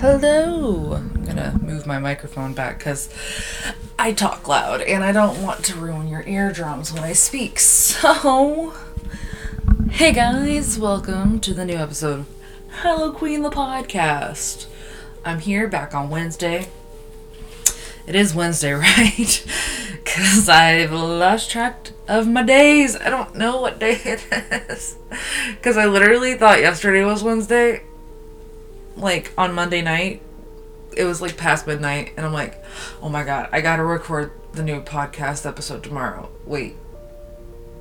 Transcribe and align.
Hello. 0.00 0.92
I'm 0.92 1.24
gonna 1.24 1.58
move 1.60 1.84
my 1.84 1.98
microphone 1.98 2.54
back 2.54 2.78
because 2.78 3.12
I 3.98 4.12
talk 4.12 4.46
loud 4.46 4.80
and 4.80 5.02
I 5.02 5.10
don't 5.10 5.42
want 5.42 5.64
to 5.64 5.74
ruin 5.74 6.06
your 6.06 6.22
eardrums 6.22 6.92
when 6.92 7.02
I 7.02 7.14
speak. 7.14 7.58
So, 7.68 8.74
hey 9.90 10.12
guys, 10.12 10.78
welcome 10.78 11.40
to 11.40 11.52
the 11.52 11.64
new 11.64 11.74
episode 11.74 12.20
of 12.20 12.26
Hello 12.74 13.10
Queen 13.10 13.42
the 13.42 13.50
podcast. 13.50 14.66
I'm 15.24 15.40
here 15.40 15.66
back 15.66 15.96
on 15.96 16.10
Wednesday. 16.10 16.68
It 18.06 18.14
is 18.14 18.36
Wednesday, 18.36 18.72
right? 18.74 19.44
Because 20.04 20.48
I've 20.48 20.92
lost 20.92 21.50
track 21.50 21.90
of 22.06 22.28
my 22.28 22.44
days. 22.44 22.96
I 22.96 23.10
don't 23.10 23.34
know 23.34 23.60
what 23.60 23.80
day 23.80 24.00
it 24.04 24.24
is. 24.70 24.96
Because 25.56 25.76
I 25.76 25.86
literally 25.86 26.34
thought 26.34 26.60
yesterday 26.60 27.04
was 27.04 27.24
Wednesday 27.24 27.82
like 28.98 29.32
on 29.38 29.54
Monday 29.54 29.82
night. 29.82 30.22
It 30.96 31.04
was 31.04 31.22
like 31.22 31.36
past 31.36 31.66
midnight, 31.66 32.12
and 32.16 32.26
I'm 32.26 32.32
like, 32.32 32.62
oh 33.02 33.08
my 33.08 33.22
god, 33.22 33.48
I 33.52 33.60
gotta 33.60 33.84
record 33.84 34.32
the 34.52 34.62
new 34.62 34.80
podcast 34.82 35.46
episode 35.46 35.84
tomorrow. 35.84 36.28
Wait, 36.44 36.74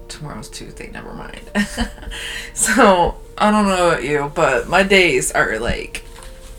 tomorrow's 0.07 0.49
Tuesday, 0.49 0.91
never 0.91 1.13
mind. 1.13 1.41
so, 2.53 3.17
I 3.37 3.49
don't 3.49 3.65
know 3.65 3.89
about 3.89 4.03
you, 4.03 4.31
but 4.35 4.67
my 4.67 4.83
days 4.83 5.31
are 5.31 5.57
like 5.59 6.03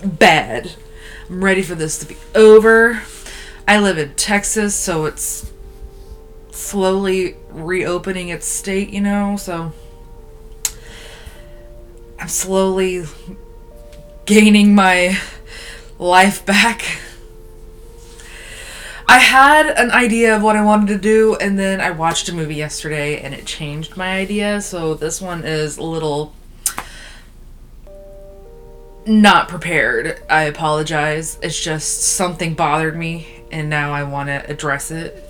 bad. 0.02 0.72
I'm 1.28 1.44
ready 1.44 1.62
for 1.62 1.74
this 1.74 1.98
to 1.98 2.06
be 2.06 2.16
over. 2.34 3.02
I 3.66 3.78
live 3.78 3.98
in 3.98 4.14
Texas, 4.14 4.74
so 4.74 5.04
it's 5.04 5.52
slowly 6.50 7.36
reopening 7.50 8.30
its 8.30 8.46
state, 8.46 8.90
you 8.90 9.00
know, 9.00 9.36
so 9.36 9.72
I'm 12.18 12.28
slowly 12.28 13.04
gaining 14.28 14.74
my 14.74 15.18
life 15.98 16.44
back. 16.44 16.84
I 19.08 19.18
had 19.20 19.66
an 19.68 19.90
idea 19.90 20.36
of 20.36 20.42
what 20.42 20.54
I 20.54 20.62
wanted 20.62 20.88
to 20.88 20.98
do, 20.98 21.36
and 21.36 21.58
then 21.58 21.80
I 21.80 21.92
watched 21.92 22.28
a 22.28 22.34
movie 22.34 22.56
yesterday 22.56 23.22
and 23.22 23.32
it 23.32 23.46
changed 23.46 23.96
my 23.96 24.18
idea. 24.18 24.60
So 24.60 24.92
this 24.92 25.22
one 25.22 25.44
is 25.44 25.78
a 25.78 25.82
little 25.82 26.34
not 29.06 29.48
prepared. 29.48 30.20
I 30.28 30.42
apologize. 30.42 31.38
It's 31.42 31.58
just 31.58 32.02
something 32.02 32.52
bothered 32.52 32.98
me, 32.98 33.26
and 33.50 33.70
now 33.70 33.92
I 33.94 34.02
want 34.02 34.28
to 34.28 34.44
address 34.50 34.90
it. 34.90 35.26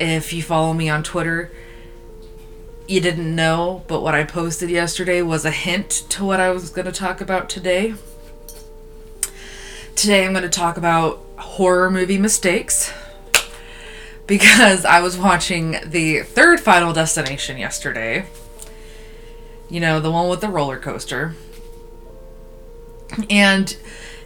If 0.00 0.32
you 0.32 0.42
follow 0.42 0.72
me 0.72 0.88
on 0.88 1.02
Twitter, 1.02 1.52
you 2.88 3.00
didn't 3.00 3.34
know, 3.34 3.84
but 3.86 4.02
what 4.02 4.14
I 4.14 4.24
posted 4.24 4.70
yesterday 4.70 5.22
was 5.22 5.44
a 5.44 5.50
hint 5.50 5.90
to 6.10 6.24
what 6.24 6.40
I 6.40 6.50
was 6.50 6.70
going 6.70 6.86
to 6.86 6.92
talk 6.92 7.20
about 7.20 7.48
today. 7.48 7.94
Today 9.94 10.24
I'm 10.24 10.32
going 10.32 10.42
to 10.42 10.48
talk 10.48 10.76
about 10.76 11.24
horror 11.36 11.90
movie 11.90 12.18
mistakes 12.18 12.92
because 14.26 14.84
I 14.84 15.00
was 15.00 15.16
watching 15.16 15.76
the 15.84 16.22
third 16.22 16.60
Final 16.60 16.92
Destination 16.92 17.58
yesterday. 17.58 18.26
You 19.68 19.80
know, 19.80 20.00
the 20.00 20.10
one 20.10 20.28
with 20.28 20.40
the 20.40 20.48
roller 20.48 20.78
coaster. 20.78 21.34
And 23.30 23.76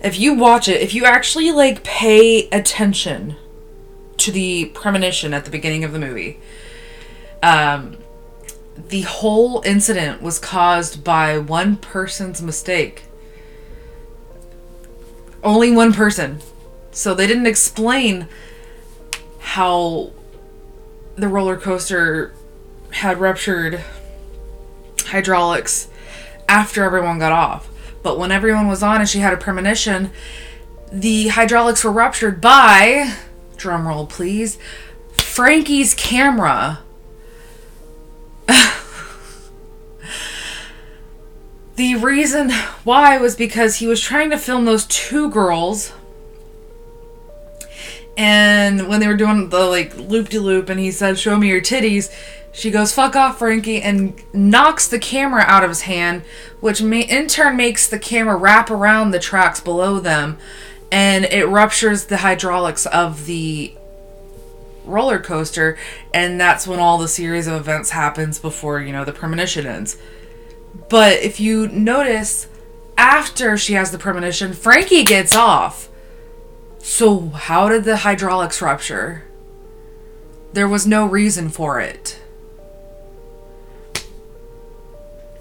if 0.01 0.19
you 0.19 0.35
watch 0.35 0.69
it, 0.69 0.81
if 0.81 0.95
you 0.95 1.05
actually 1.05 1.51
like 1.53 1.85
pay 1.85 2.49
attention 2.51 3.37
to 4.19 4.33
the 4.33 4.67
premonition 4.67 5.35
at 5.35 5.45
the 5.45 5.51
beginning 5.51 5.85
of 5.85 5.93
the 5.93 5.99
movie, 5.99 6.41
um, 7.43 7.99
the 8.77 9.03
whole 9.03 9.63
incident 9.65 10.23
was 10.23 10.39
caused 10.39 11.03
by 11.03 11.39
one 11.39 11.77
person's 11.77 12.43
mistake. 12.43 13.05
Only 15.43 15.73
one 15.73 15.93
person. 15.93 16.41
So 16.91 17.15
they 17.15 17.27
didn't 17.27 17.47
explain 17.47 18.29
how 19.39 20.13
the 21.15 21.29
roller 21.29 21.57
coaster 21.57 22.35
had 22.91 23.19
ruptured 23.19 23.83
hydraulics 25.07 25.89
after 26.49 26.85
everyone 26.85 27.19
got 27.19 27.33
off. 27.33 27.69
But 28.03 28.19
when 28.19 28.31
everyone 28.31 28.69
was 28.69 28.83
on 28.83 29.01
and 29.01 29.09
she 29.09 29.19
had 29.19 29.33
a 29.33 29.37
premonition, 29.37 30.11
the 30.93 31.29
hydraulics 31.29 31.83
were 31.85 31.93
ruptured 31.93 32.41
by, 32.41 33.15
drumroll 33.57 34.09
please, 34.09 34.59
Frankie's 35.13 35.95
camera. 35.95 36.81
The 41.77 41.95
reason 41.97 42.51
why 42.85 43.19
was 43.19 43.37
because 43.37 43.77
he 43.77 43.87
was 43.87 44.01
trying 44.01 44.31
to 44.31 44.39
film 44.39 44.65
those 44.65 44.87
two 44.87 45.31
girls. 45.31 45.93
And 48.17 48.89
when 48.89 49.01
they 49.01 49.07
were 49.07 49.17
doing 49.17 49.51
the 49.51 49.61
like 49.61 49.95
loop 49.97 50.31
de 50.31 50.41
loop 50.41 50.71
and 50.71 50.81
he 50.81 50.91
said 50.91 51.19
show 51.19 51.37
me 51.37 51.49
your 51.49 51.61
titties 51.61 52.11
she 52.51 52.71
goes 52.71 52.95
fuck 52.95 53.15
off 53.15 53.39
frankie 53.39 53.83
and 53.83 54.19
knocks 54.33 54.89
the 54.89 54.99
camera 54.99 55.43
out 55.47 55.63
of 55.63 55.69
his 55.69 55.83
hand 55.83 56.23
which 56.61 56.81
may, 56.81 57.03
in 57.03 57.27
turn 57.27 57.55
makes 57.59 57.87
the 57.87 57.99
camera 57.99 58.35
wrap 58.35 58.71
around 58.71 59.11
the 59.11 59.19
tracks 59.19 59.61
below 59.61 60.01
them 60.01 60.39
and 60.91 61.27
it 61.27 61.45
ruptures 61.45 62.07
the 62.07 62.17
hydraulics 62.19 62.87
of 62.87 63.27
the 63.27 63.75
roller 64.87 65.19
coaster 65.19 65.77
and 66.15 66.41
that's 66.41 66.67
when 66.67 66.79
all 66.79 66.97
the 66.97 67.09
series 67.09 67.47
of 67.47 67.53
events 67.53 67.91
happens 67.91 68.39
before 68.39 68.81
you 68.81 68.93
know 68.93 69.05
the 69.05 69.13
premonition 69.13 69.67
ends 69.67 69.99
but 70.89 71.15
if 71.23 71.41
you 71.41 71.69
notice 71.69 72.49
after 72.97 73.57
she 73.57 73.75
has 73.75 73.91
the 73.91 73.99
premonition 73.99 74.53
frankie 74.53 75.05
gets 75.05 75.35
off. 75.35 75.89
So 76.79 77.29
how 77.29 77.69
did 77.69 77.85
the 77.85 77.99
hydraulics 77.99 78.63
rupture? 78.63 79.25
There 80.53 80.69
was 80.69 80.87
no 80.87 81.07
reason 81.07 81.49
for 81.49 81.81
it. 81.81 82.21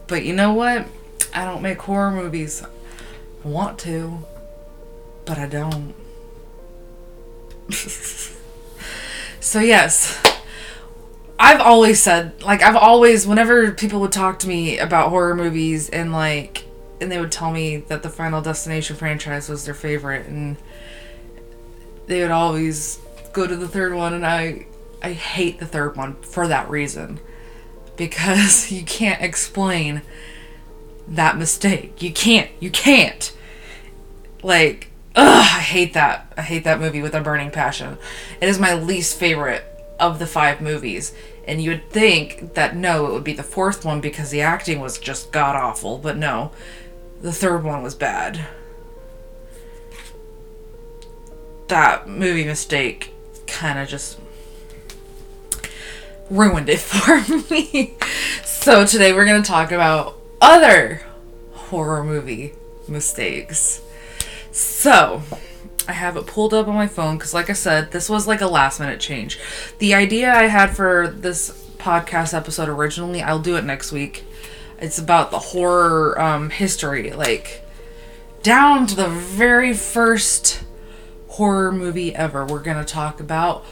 But 0.07 0.25
you 0.25 0.33
know 0.33 0.53
what? 0.53 0.87
I 1.33 1.45
don't 1.45 1.61
make 1.61 1.81
horror 1.81 2.11
movies. 2.11 2.63
I 2.63 3.47
want 3.47 3.79
to 3.79 4.25
but 5.25 5.39
i 5.39 5.47
don't. 5.47 5.93
So 9.41 9.59
yes, 9.59 10.19
I've 11.37 11.61
always 11.61 12.01
said 12.01 12.41
like 12.43 12.61
I've 12.61 12.75
always 12.75 13.27
whenever 13.27 13.71
people 13.71 13.99
would 14.01 14.11
talk 14.11 14.39
to 14.39 14.47
me 14.47 14.77
about 14.77 15.09
horror 15.09 15.35
movies 15.35 15.89
and 15.89 16.11
like 16.11 16.65
and 17.01 17.11
they 17.11 17.19
would 17.19 17.31
tell 17.31 17.51
me 17.51 17.77
that 17.77 18.03
the 18.03 18.09
Final 18.09 18.41
Destination 18.41 18.95
franchise 18.95 19.49
was 19.49 19.65
their 19.65 19.73
favorite 19.73 20.27
and 20.27 20.57
they 22.07 22.21
would 22.21 22.31
always 22.31 22.99
go 23.33 23.45
to 23.45 23.55
the 23.55 23.67
third 23.67 23.93
one 23.93 24.13
and 24.13 24.25
I 24.25 24.67
I 25.01 25.11
hate 25.11 25.59
the 25.59 25.65
third 25.65 25.97
one 25.97 26.15
for 26.21 26.47
that 26.47 26.69
reason 26.69 27.19
because 27.97 28.71
you 28.71 28.83
can't 28.83 29.21
explain 29.21 30.01
that 31.07 31.37
mistake. 31.37 32.01
You 32.01 32.11
can't. 32.11 32.49
You 32.59 32.71
can't. 32.71 33.31
Like 34.41 34.89
Ugh, 35.17 35.25
I 35.27 35.61
hate 35.61 35.93
that. 35.93 36.33
I 36.35 36.41
hate 36.41 36.65
that 36.65 36.79
movie 36.79 37.01
with 37.01 37.13
a 37.13 37.21
burning 37.21 37.51
passion. 37.51 37.97
It 38.41 38.49
is 38.49 38.59
my 38.59 38.73
least 38.73 39.17
favorite 39.17 39.74
of 39.99 40.19
the 40.19 40.27
five 40.27 40.61
movies. 40.61 41.13
And 41.47 41.61
you 41.61 41.71
would 41.71 41.89
think 41.89 42.53
that 42.55 42.75
no, 42.75 43.05
it 43.07 43.13
would 43.13 43.23
be 43.23 43.33
the 43.33 43.43
fourth 43.43 43.85
one 43.85 44.01
because 44.01 44.31
the 44.31 44.41
acting 44.41 44.79
was 44.79 44.97
just 44.97 45.31
god 45.31 45.55
awful, 45.55 45.97
but 45.97 46.17
no. 46.17 46.51
The 47.21 47.31
third 47.31 47.63
one 47.63 47.81
was 47.83 47.95
bad. 47.95 48.47
That 51.67 52.07
movie 52.07 52.45
mistake 52.45 53.13
kind 53.47 53.79
of 53.79 53.87
just 53.87 54.19
ruined 56.29 56.69
it 56.69 56.79
for 56.79 57.21
me. 57.51 57.95
so 58.43 58.85
today 58.85 59.13
we're 59.13 59.25
going 59.25 59.41
to 59.41 59.47
talk 59.47 59.71
about 59.71 60.17
other 60.41 61.01
horror 61.53 62.03
movie 62.03 62.53
mistakes. 62.87 63.81
So, 64.51 65.21
I 65.87 65.93
have 65.93 66.17
it 66.17 66.25
pulled 66.25 66.53
up 66.53 66.67
on 66.67 66.73
my 66.75 66.87
phone 66.87 67.17
because, 67.17 67.33
like 67.33 67.49
I 67.49 67.53
said, 67.53 67.91
this 67.91 68.09
was 68.09 68.27
like 68.27 68.41
a 68.41 68.47
last 68.47 68.79
minute 68.79 68.99
change. 68.99 69.39
The 69.79 69.93
idea 69.93 70.33
I 70.33 70.43
had 70.43 70.75
for 70.75 71.07
this 71.07 71.51
podcast 71.77 72.33
episode 72.33 72.69
originally, 72.69 73.21
I'll 73.21 73.39
do 73.39 73.55
it 73.55 73.63
next 73.63 73.91
week. 73.91 74.23
It's 74.79 74.97
about 74.97 75.31
the 75.31 75.39
horror 75.39 76.19
um, 76.19 76.49
history, 76.49 77.11
like 77.11 77.65
down 78.41 78.87
to 78.87 78.95
the 78.95 79.07
very 79.07 79.73
first 79.73 80.63
horror 81.29 81.71
movie 81.71 82.15
ever. 82.15 82.45
We're 82.45 82.63
going 82.63 82.77
to 82.77 82.85
talk 82.85 83.19
about 83.19 83.63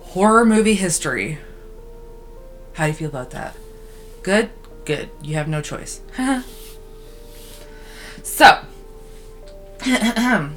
horror 0.00 0.44
movie 0.44 0.74
history. 0.74 1.38
How 2.74 2.84
do 2.84 2.90
you 2.90 2.96
feel 2.96 3.08
about 3.08 3.30
that? 3.30 3.56
Good? 4.22 4.50
Good. 4.84 5.10
You 5.22 5.34
have 5.34 5.48
no 5.48 5.60
choice. 5.60 6.00
so, 8.22 8.64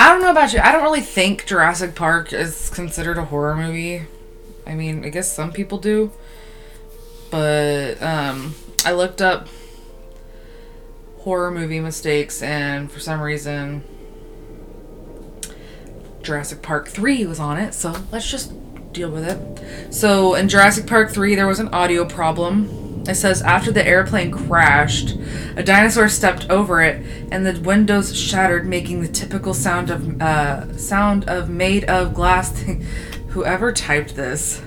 I 0.00 0.08
don't 0.08 0.22
know 0.22 0.30
about 0.30 0.54
you. 0.54 0.60
I 0.60 0.72
don't 0.72 0.82
really 0.82 1.02
think 1.02 1.44
Jurassic 1.44 1.94
Park 1.94 2.32
is 2.32 2.70
considered 2.70 3.18
a 3.18 3.26
horror 3.26 3.54
movie. 3.54 4.06
I 4.66 4.74
mean, 4.74 5.04
I 5.04 5.10
guess 5.10 5.30
some 5.30 5.52
people 5.52 5.76
do. 5.76 6.10
But 7.30 8.02
um, 8.02 8.54
I 8.82 8.92
looked 8.92 9.20
up 9.20 9.48
horror 11.18 11.50
movie 11.50 11.80
mistakes, 11.80 12.40
and 12.40 12.90
for 12.90 12.98
some 12.98 13.20
reason, 13.20 13.84
Jurassic 16.22 16.62
Park 16.62 16.88
3 16.88 17.26
was 17.26 17.38
on 17.38 17.58
it, 17.58 17.74
so 17.74 17.94
let's 18.10 18.30
just 18.30 18.54
deal 18.94 19.10
with 19.10 19.28
it. 19.28 19.92
So, 19.92 20.34
in 20.34 20.48
Jurassic 20.48 20.86
Park 20.86 21.10
3, 21.10 21.34
there 21.34 21.46
was 21.46 21.60
an 21.60 21.68
audio 21.74 22.06
problem. 22.06 22.89
It 23.10 23.16
says 23.16 23.42
after 23.42 23.72
the 23.72 23.84
airplane 23.84 24.30
crashed, 24.30 25.16
a 25.56 25.64
dinosaur 25.64 26.08
stepped 26.08 26.48
over 26.48 26.80
it, 26.80 27.04
and 27.32 27.44
the 27.44 27.60
windows 27.60 28.16
shattered, 28.16 28.64
making 28.64 29.00
the 29.02 29.08
typical 29.08 29.52
sound 29.52 29.90
of 29.90 30.22
uh, 30.22 30.76
sound 30.76 31.28
of 31.28 31.50
made 31.50 31.82
of 31.86 32.14
glass. 32.14 32.62
Whoever 33.30 33.72
typed 33.72 34.14
this 34.14 34.62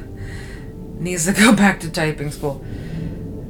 needs 0.96 1.26
to 1.26 1.32
go 1.32 1.56
back 1.56 1.80
to 1.82 1.90
typing 1.90 2.32
school. 2.32 2.66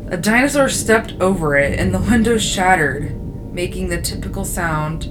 A 0.09 0.17
dinosaur 0.17 0.69
stepped 0.69 1.13
over 1.19 1.55
it, 1.55 1.79
and 1.79 1.91
the 1.91 1.99
windows 1.99 2.43
shattered, 2.43 3.19
making 3.51 3.89
the 3.89 3.99
typical 3.99 4.45
sound 4.45 5.05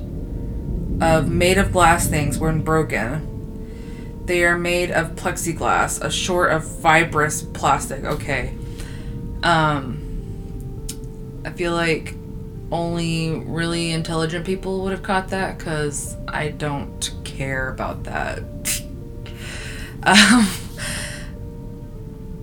of 1.03 1.29
made 1.29 1.59
of 1.59 1.73
glass 1.73 2.07
things 2.07 2.39
when 2.39 2.63
broken. 2.63 4.23
They 4.27 4.45
are 4.45 4.57
made 4.57 4.93
of 4.93 5.17
plexiglass, 5.17 6.01
a 6.01 6.11
short 6.13 6.53
of 6.53 6.65
fibrous 6.65 7.43
plastic. 7.43 8.05
Okay. 8.05 8.55
Um 9.43 9.99
I 11.45 11.51
feel 11.51 11.73
like 11.73 12.15
only 12.71 13.31
really 13.41 13.91
intelligent 13.91 14.47
people 14.47 14.83
would 14.83 14.93
have 14.93 15.03
caught 15.03 15.29
that 15.29 15.59
cuz 15.59 16.17
I 16.29 16.49
don't 16.49 17.11
care 17.25 17.69
about 17.69 18.05
that. 18.05 18.43
um 20.05 20.49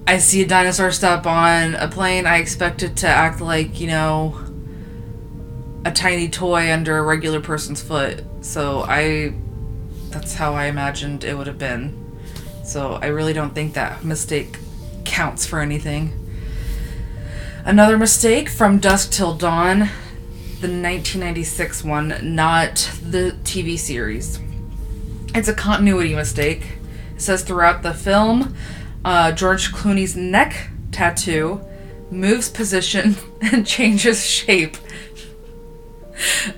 I 0.08 0.18
see 0.18 0.42
a 0.42 0.48
dinosaur 0.48 0.92
step 0.92 1.28
on 1.28 1.76
a 1.76 1.88
plane, 1.88 2.26
I 2.26 2.38
expect 2.38 2.82
it 2.82 2.96
to 2.98 3.08
act 3.08 3.42
like, 3.42 3.80
you 3.80 3.86
know, 3.88 4.36
a 5.86 5.92
tiny 5.92 6.28
toy 6.30 6.74
under 6.74 6.98
a 6.98 7.04
regular 7.04 7.40
person's 7.40 7.82
foot. 7.82 8.24
So 8.42 8.82
I 8.88 9.34
that's 10.10 10.34
how 10.34 10.56
I 10.56 10.66
imagined 10.66 11.24
it 11.24 11.38
would 11.38 11.48
have 11.48 11.60
been. 11.60 11.96
So 12.64 12.94
I 12.94 13.08
really 13.08 13.34
don't 13.34 13.54
think 13.54 13.76
that 13.76 14.04
mistake 14.04 14.58
counts 15.06 15.46
for 15.46 15.60
anything. 15.60 16.19
Another 17.66 17.98
mistake 17.98 18.48
from 18.48 18.80
Dusk 18.80 19.12
Till 19.12 19.36
Dawn, 19.36 19.80
the 20.62 20.68
1996 20.68 21.84
one, 21.84 22.18
not 22.36 22.90
the 23.04 23.36
TV 23.44 23.78
series. 23.78 24.40
It's 25.36 25.50
a 25.50 25.54
continuity 25.54 26.16
mistake. 26.16 26.78
It 27.16 27.22
says 27.22 27.44
throughout 27.44 27.84
the 27.84 27.94
film, 27.94 28.56
uh, 29.04 29.34
George 29.34 29.74
Clooney's 29.74 30.16
neck 30.16 30.70
tattoo 30.92 31.62
moves 32.10 32.50
position 32.50 33.18
and 33.42 33.68
changes 33.68 34.26
shape. 34.26 34.78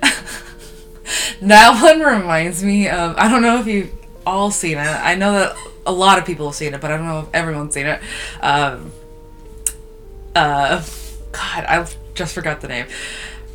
that 1.42 1.82
one 1.82 2.00
reminds 2.00 2.62
me 2.62 2.88
of 2.88 3.16
I 3.16 3.28
don't 3.28 3.42
know 3.42 3.58
if 3.58 3.66
you've 3.66 3.92
all 4.24 4.52
seen 4.52 4.78
it. 4.78 4.86
I 4.86 5.16
know 5.16 5.32
that 5.32 5.56
a 5.84 5.92
lot 5.92 6.18
of 6.18 6.24
people 6.24 6.46
have 6.46 6.54
seen 6.54 6.74
it, 6.74 6.80
but 6.80 6.92
I 6.92 6.96
don't 6.96 7.06
know 7.06 7.20
if 7.20 7.28
everyone's 7.34 7.74
seen 7.74 7.86
it. 7.86 8.00
Um, 8.40 8.92
uh, 10.34 10.82
God, 11.32 11.64
I 11.66 11.86
just 12.14 12.34
forgot 12.34 12.60
the 12.60 12.68
name. 12.68 12.86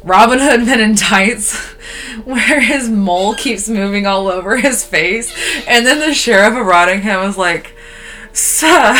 Robin 0.04 0.40
Hood 0.40 0.66
Men 0.66 0.80
in 0.80 0.96
Tights, 0.96 1.56
where 2.24 2.60
his 2.60 2.90
mole 2.90 3.36
keeps 3.36 3.68
moving 3.68 4.08
all 4.08 4.28
over 4.28 4.58
his 4.58 4.84
face, 4.84 5.34
and 5.68 5.86
then 5.86 6.00
the 6.00 6.14
sheriff 6.14 6.56
of 6.56 6.66
Rottingham 6.66 7.26
was 7.26 7.38
like, 7.38 7.74
"Sir, 8.32 8.96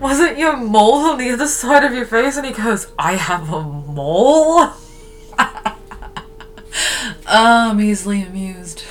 wasn't 0.00 0.38
your 0.38 0.56
mole 0.56 0.94
on 0.94 1.18
the 1.18 1.30
other 1.30 1.46
side 1.46 1.84
of 1.84 1.92
your 1.92 2.06
face?" 2.06 2.36
And 2.36 2.46
he 2.46 2.52
goes, 2.52 2.88
"I 2.98 3.16
have 3.16 3.52
a 3.52 3.62
mole." 3.62 4.72
I'm 7.26 7.80
easily 7.90 8.22
amused. 8.22 8.84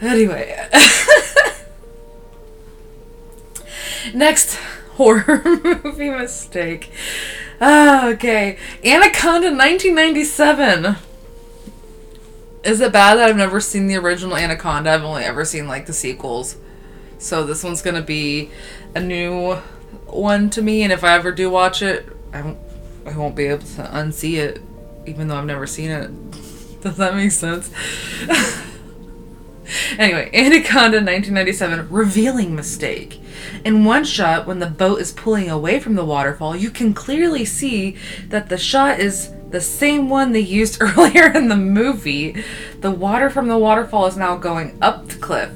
Anyway. 0.00 0.56
Next 4.14 4.58
horror 5.02 5.42
movie 5.84 6.10
mistake. 6.10 6.92
Oh, 7.60 8.10
okay. 8.12 8.56
Anaconda 8.84 9.48
1997. 9.48 10.96
Is 12.64 12.80
it 12.80 12.92
bad 12.92 13.16
that 13.16 13.28
I've 13.28 13.36
never 13.36 13.60
seen 13.60 13.88
the 13.88 13.96
original 13.96 14.36
Anaconda? 14.36 14.90
I've 14.92 15.02
only 15.02 15.24
ever 15.24 15.44
seen 15.44 15.66
like 15.66 15.86
the 15.86 15.92
sequels. 15.92 16.56
So 17.18 17.44
this 17.44 17.64
one's 17.64 17.82
gonna 17.82 18.02
be 18.02 18.50
a 18.94 19.00
new 19.00 19.54
one 20.06 20.50
to 20.50 20.62
me, 20.62 20.82
and 20.82 20.92
if 20.92 21.02
I 21.02 21.14
ever 21.14 21.32
do 21.32 21.50
watch 21.50 21.82
it, 21.82 22.06
I 22.32 22.42
won't, 22.42 22.58
I 23.06 23.16
won't 23.16 23.34
be 23.34 23.46
able 23.46 23.66
to 23.66 23.82
unsee 23.82 24.38
it, 24.38 24.62
even 25.06 25.28
though 25.28 25.36
I've 25.36 25.46
never 25.46 25.66
seen 25.66 25.90
it. 25.90 26.10
Does 26.80 26.96
that 26.96 27.14
make 27.14 27.32
sense? 27.32 27.70
anyway, 29.98 30.30
Anaconda 30.32 30.98
1997 30.98 31.88
revealing 31.90 32.54
mistake. 32.54 33.20
In 33.64 33.84
one 33.84 34.04
shot, 34.04 34.46
when 34.46 34.58
the 34.58 34.66
boat 34.66 35.00
is 35.00 35.12
pulling 35.12 35.50
away 35.50 35.80
from 35.80 35.94
the 35.94 36.04
waterfall, 36.04 36.56
you 36.56 36.70
can 36.70 36.94
clearly 36.94 37.44
see 37.44 37.96
that 38.28 38.48
the 38.48 38.58
shot 38.58 39.00
is 39.00 39.32
the 39.50 39.60
same 39.60 40.08
one 40.08 40.32
they 40.32 40.40
used 40.40 40.78
earlier 40.80 41.32
in 41.32 41.48
the 41.48 41.56
movie. 41.56 42.42
The 42.80 42.90
water 42.90 43.30
from 43.30 43.48
the 43.48 43.58
waterfall 43.58 44.06
is 44.06 44.16
now 44.16 44.36
going 44.36 44.78
up 44.82 45.08
the 45.08 45.18
cliff. 45.18 45.52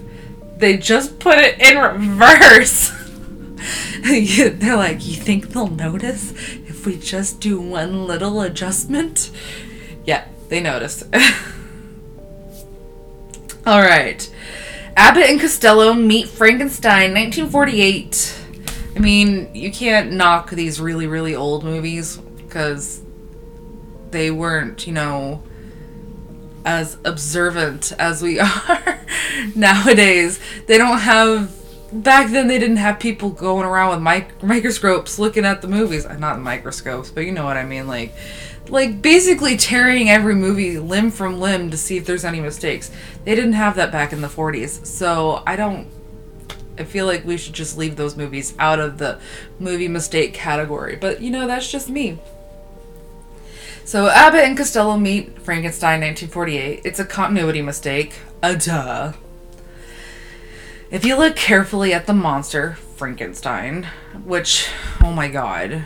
They 0.56 0.76
just 0.76 1.18
put 1.18 1.38
it 1.38 1.60
in 1.60 1.78
reverse. 1.78 2.92
They're 4.02 4.76
like, 4.76 5.06
you 5.06 5.14
think 5.14 5.48
they'll 5.48 5.68
notice 5.68 6.32
if 6.32 6.86
we 6.86 6.96
just 6.96 7.40
do 7.40 7.60
one 7.60 8.06
little 8.06 8.40
adjustment? 8.40 9.30
Yeah, 10.04 10.26
they 10.48 10.60
noticed. 10.60 11.04
All 13.66 13.80
right. 13.80 14.32
Abbott 14.96 15.24
and 15.24 15.40
Costello 15.40 15.92
meet 15.92 16.28
Frankenstein, 16.28 17.12
1948. 17.14 18.44
I 18.94 18.98
mean, 19.00 19.52
you 19.56 19.72
can't 19.72 20.12
knock 20.12 20.50
these 20.50 20.80
really, 20.80 21.08
really 21.08 21.34
old 21.34 21.64
movies 21.64 22.16
because 22.16 23.02
they 24.12 24.30
weren't, 24.30 24.86
you 24.86 24.92
know, 24.92 25.42
as 26.64 26.96
observant 27.04 27.90
as 27.98 28.22
we 28.22 28.38
are 28.40 29.00
nowadays. 29.56 30.38
They 30.66 30.78
don't 30.78 31.00
have. 31.00 31.52
Back 31.92 32.30
then, 32.30 32.46
they 32.46 32.60
didn't 32.60 32.76
have 32.76 33.00
people 33.00 33.30
going 33.30 33.66
around 33.66 33.90
with 33.90 34.02
mic- 34.02 34.42
microscopes 34.44 35.18
looking 35.18 35.44
at 35.44 35.60
the 35.60 35.68
movies. 35.68 36.06
Not 36.18 36.40
microscopes, 36.40 37.10
but 37.10 37.24
you 37.24 37.32
know 37.32 37.44
what 37.44 37.56
I 37.56 37.64
mean. 37.64 37.88
Like, 37.88 38.14
like 38.68 39.02
basically 39.02 39.56
tearing 39.56 40.08
every 40.10 40.34
movie 40.34 40.78
limb 40.78 41.10
from 41.10 41.40
limb 41.40 41.70
to 41.70 41.76
see 41.76 41.96
if 41.96 42.06
there's 42.06 42.24
any 42.24 42.40
mistakes. 42.40 42.90
They 43.24 43.34
didn't 43.34 43.54
have 43.54 43.76
that 43.76 43.92
back 43.92 44.12
in 44.12 44.20
the 44.20 44.28
40s. 44.28 44.84
So 44.86 45.42
I 45.46 45.56
don't 45.56 45.88
I 46.78 46.84
feel 46.84 47.06
like 47.06 47.24
we 47.24 47.36
should 47.36 47.54
just 47.54 47.78
leave 47.78 47.96
those 47.96 48.16
movies 48.16 48.54
out 48.58 48.78
of 48.78 48.98
the 48.98 49.18
movie 49.58 49.88
mistake 49.88 50.34
category. 50.34 50.96
But 50.96 51.20
you 51.20 51.30
know, 51.30 51.46
that's 51.46 51.70
just 51.70 51.88
me. 51.88 52.18
So 53.84 54.08
Abbott 54.08 54.44
and 54.44 54.56
Costello 54.56 54.96
meet 54.96 55.38
Frankenstein 55.38 56.00
1948. 56.00 56.82
It's 56.84 56.98
a 56.98 57.04
continuity 57.04 57.62
mistake. 57.62 58.14
A 58.42 58.56
duh. 58.56 59.12
If 60.90 61.04
you 61.04 61.16
look 61.16 61.36
carefully 61.36 61.94
at 61.94 62.06
the 62.06 62.12
monster, 62.12 62.74
Frankenstein, 62.96 63.84
which, 64.24 64.68
oh 65.02 65.12
my 65.12 65.28
god, 65.28 65.84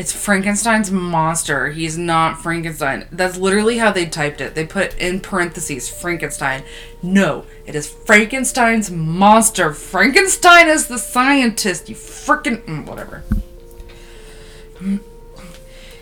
it's 0.00 0.12
Frankenstein's 0.12 0.90
monster. 0.90 1.68
He's 1.68 1.98
not 1.98 2.40
Frankenstein. 2.40 3.06
That's 3.12 3.36
literally 3.36 3.76
how 3.76 3.92
they 3.92 4.06
typed 4.06 4.40
it. 4.40 4.54
They 4.54 4.64
put 4.64 4.96
in 4.98 5.20
parentheses 5.20 5.90
Frankenstein. 5.90 6.62
No, 7.02 7.44
it 7.66 7.74
is 7.74 7.86
Frankenstein's 7.86 8.90
monster. 8.90 9.74
Frankenstein 9.74 10.68
is 10.68 10.86
the 10.86 10.96
scientist. 10.96 11.90
You 11.90 11.96
freaking 11.96 12.62
mm, 12.62 12.86
whatever. 12.86 13.24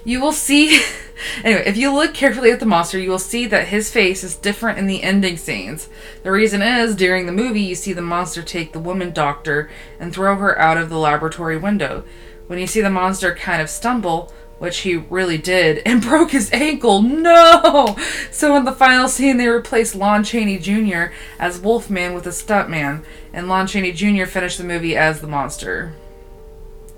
You 0.05 0.21
will 0.21 0.31
see. 0.31 0.81
anyway, 1.43 1.65
if 1.67 1.77
you 1.77 1.93
look 1.93 2.15
carefully 2.15 2.53
at 2.53 2.61
the 2.61 2.67
monster, 2.67 3.01
you 3.01 3.11
will 3.11 3.19
see 3.19 3.47
that 3.47 3.67
his 3.67 3.91
face 3.91 4.23
is 4.23 4.37
different 4.37 4.79
in 4.79 4.87
the 4.87 5.03
ending 5.03 5.37
scenes. 5.37 5.89
The 6.23 6.31
reason 6.31 6.63
is, 6.63 6.95
during 6.95 7.27
the 7.27 7.33
movie, 7.33 7.63
you 7.63 7.75
see 7.75 7.93
the 7.93 8.01
monster 8.01 8.43
take 8.43 8.73
the 8.73 8.79
woman 8.79 9.11
doctor 9.11 9.69
and 9.99 10.13
throw 10.13 10.37
her 10.37 10.57
out 10.57 10.77
of 10.77 10.89
the 10.89 10.99
laboratory 10.99 11.57
window. 11.57 12.05
When 12.49 12.59
you 12.59 12.67
see 12.67 12.81
the 12.81 12.91
monster 12.91 13.35
kind 13.35 13.63
of 13.63 13.71
stumble, 13.71 14.33
which 14.59 14.79
he 14.79 14.97
really 14.97 15.39
did, 15.39 15.81
and 15.87 16.03
broke 16.03 16.33
his 16.33 16.51
ankle. 16.53 17.01
No! 17.03 17.97
So 18.33 18.57
in 18.57 18.65
the 18.65 18.73
final 18.73 19.09
scene, 19.09 19.37
they 19.37 19.47
replaced 19.49 19.95
Lon 19.95 20.25
Chaney 20.25 20.59
Jr. 20.59 21.13
as 21.39 21.61
Wolfman 21.61 22.15
with 22.15 22.27
a 22.27 22.31
stuntman, 22.31 23.05
and 23.33 23.49
Lon 23.49 23.67
Chaney 23.67 23.93
Jr. 23.93 24.25
finished 24.27 24.59
the 24.59 24.65
movie 24.65 24.97
as 24.97 25.21
the 25.21 25.29
monster. 25.29 25.95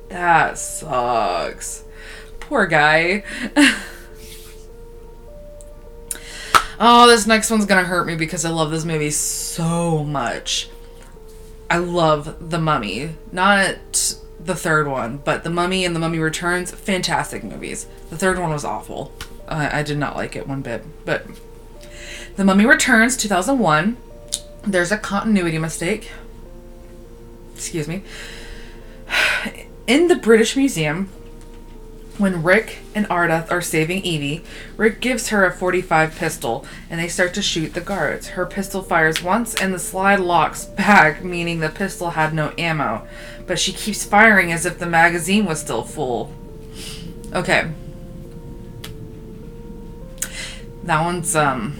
That 0.08 0.58
sucks. 0.58 1.84
Poor 2.40 2.66
guy. 2.66 3.22
oh, 6.80 7.06
this 7.06 7.26
next 7.26 7.50
one's 7.50 7.66
gonna 7.66 7.84
hurt 7.84 8.06
me 8.06 8.16
because 8.16 8.44
I 8.44 8.50
love 8.50 8.70
this 8.70 8.84
movie 8.84 9.10
so 9.10 10.04
much. 10.04 10.68
I 11.68 11.78
love 11.78 12.50
The 12.50 12.58
Mummy. 12.58 13.10
Not 13.30 14.16
the 14.44 14.54
third 14.54 14.88
one, 14.88 15.18
but 15.18 15.44
The 15.44 15.50
Mummy 15.50 15.84
and 15.84 15.94
The 15.94 16.00
Mummy 16.00 16.18
Returns, 16.18 16.70
fantastic 16.70 17.44
movies. 17.44 17.86
The 18.08 18.16
third 18.16 18.38
one 18.38 18.50
was 18.50 18.64
awful. 18.64 19.12
I, 19.46 19.80
I 19.80 19.82
did 19.82 19.98
not 19.98 20.16
like 20.16 20.36
it 20.36 20.48
one 20.48 20.62
bit. 20.62 20.84
But 21.04 21.26
The 22.36 22.44
Mummy 22.44 22.66
Returns, 22.66 23.16
2001. 23.16 23.96
There's 24.62 24.92
a 24.92 24.98
continuity 24.98 25.58
mistake. 25.58 26.10
Excuse 27.54 27.88
me. 27.88 28.02
In 29.86 30.08
the 30.08 30.16
British 30.16 30.56
Museum, 30.56 31.10
when 32.20 32.42
Rick 32.42 32.78
and 32.94 33.06
Ardeth 33.08 33.50
are 33.50 33.62
saving 33.62 34.02
Evie, 34.04 34.44
Rick 34.76 35.00
gives 35.00 35.28
her 35.28 35.46
a 35.46 35.52
45 35.52 36.14
pistol 36.14 36.66
and 36.90 37.00
they 37.00 37.08
start 37.08 37.32
to 37.34 37.42
shoot 37.42 37.72
the 37.72 37.80
guards. 37.80 38.28
Her 38.28 38.44
pistol 38.44 38.82
fires 38.82 39.22
once 39.22 39.54
and 39.54 39.72
the 39.72 39.78
slide 39.78 40.20
locks 40.20 40.66
back, 40.66 41.24
meaning 41.24 41.60
the 41.60 41.70
pistol 41.70 42.10
had 42.10 42.34
no 42.34 42.52
ammo. 42.58 43.06
But 43.46 43.58
she 43.58 43.72
keeps 43.72 44.04
firing 44.04 44.52
as 44.52 44.66
if 44.66 44.78
the 44.78 44.86
magazine 44.86 45.46
was 45.46 45.60
still 45.60 45.82
full. 45.82 46.32
Okay. 47.32 47.72
That 50.84 51.02
one's, 51.02 51.34
um. 51.34 51.76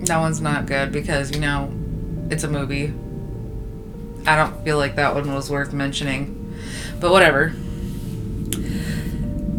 That 0.00 0.18
one's 0.18 0.40
not 0.40 0.66
good 0.66 0.90
because, 0.90 1.30
you 1.30 1.40
know, 1.40 1.72
it's 2.28 2.42
a 2.42 2.48
movie. 2.48 2.92
I 4.26 4.34
don't 4.34 4.64
feel 4.64 4.78
like 4.78 4.96
that 4.96 5.14
one 5.14 5.32
was 5.32 5.48
worth 5.48 5.72
mentioning. 5.72 6.39
But 7.00 7.10
whatever. 7.10 7.54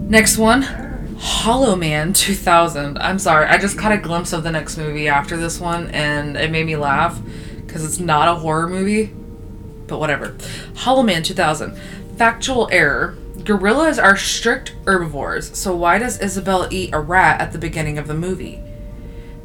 Next 0.09 0.37
one 0.37 0.61
Hollow 1.17 1.75
Man 1.75 2.13
2000. 2.13 2.97
I'm 2.97 3.19
sorry, 3.19 3.47
I 3.47 3.57
just 3.57 3.77
caught 3.77 3.91
a 3.91 3.97
glimpse 3.97 4.33
of 4.33 4.43
the 4.43 4.51
next 4.51 4.77
movie 4.77 5.07
after 5.07 5.37
this 5.37 5.59
one 5.59 5.89
and 5.89 6.35
it 6.37 6.51
made 6.51 6.65
me 6.65 6.75
laugh 6.75 7.19
because 7.65 7.85
it's 7.85 7.99
not 7.99 8.27
a 8.27 8.35
horror 8.35 8.67
movie. 8.67 9.13
But 9.87 9.99
whatever. 9.99 10.35
Hollow 10.75 11.03
Man 11.03 11.23
2000. 11.23 11.75
Factual 12.17 12.69
error. 12.71 13.17
Gorillas 13.43 13.97
are 13.97 14.15
strict 14.15 14.75
herbivores, 14.85 15.57
so 15.57 15.75
why 15.75 15.97
does 15.97 16.19
Isabelle 16.19 16.67
eat 16.69 16.91
a 16.93 16.99
rat 16.99 17.41
at 17.41 17.51
the 17.51 17.57
beginning 17.57 17.97
of 17.97 18.07
the 18.07 18.13
movie? 18.13 18.61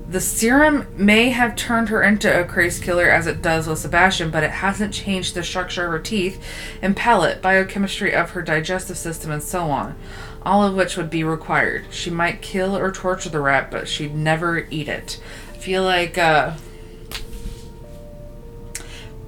The 0.08 0.20
serum 0.20 0.86
may 0.96 1.30
have 1.30 1.56
turned 1.56 1.88
her 1.88 2.00
into 2.00 2.40
a 2.40 2.44
craze 2.44 2.78
killer 2.78 3.10
as 3.10 3.26
it 3.26 3.42
does 3.42 3.66
with 3.66 3.80
Sebastian, 3.80 4.30
but 4.30 4.44
it 4.44 4.52
hasn't 4.52 4.94
changed 4.94 5.34
the 5.34 5.42
structure 5.42 5.84
of 5.84 5.90
her 5.90 5.98
teeth 5.98 6.42
and 6.80 6.96
palate, 6.96 7.42
biochemistry 7.42 8.14
of 8.14 8.30
her 8.30 8.42
digestive 8.42 8.96
system, 8.96 9.32
and 9.32 9.42
so 9.42 9.64
on, 9.64 9.96
all 10.42 10.62
of 10.62 10.76
which 10.76 10.96
would 10.96 11.10
be 11.10 11.24
required. 11.24 11.86
She 11.90 12.08
might 12.08 12.40
kill 12.40 12.76
or 12.76 12.92
torture 12.92 13.30
the 13.30 13.40
rat, 13.40 13.68
but 13.68 13.88
she'd 13.88 14.14
never 14.14 14.68
eat 14.70 14.88
it. 14.88 15.20
I 15.52 15.58
feel 15.58 15.82
like, 15.82 16.16
uh, 16.16 16.54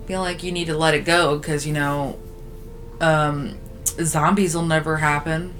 feel 0.06 0.20
like 0.20 0.44
you 0.44 0.52
need 0.52 0.66
to 0.66 0.76
let 0.76 0.94
it 0.94 1.04
go 1.04 1.38
because, 1.38 1.66
you 1.66 1.72
know, 1.72 2.20
um, 3.00 3.58
zombies 4.00 4.54
will 4.54 4.64
never 4.64 4.98
happen. 4.98 5.54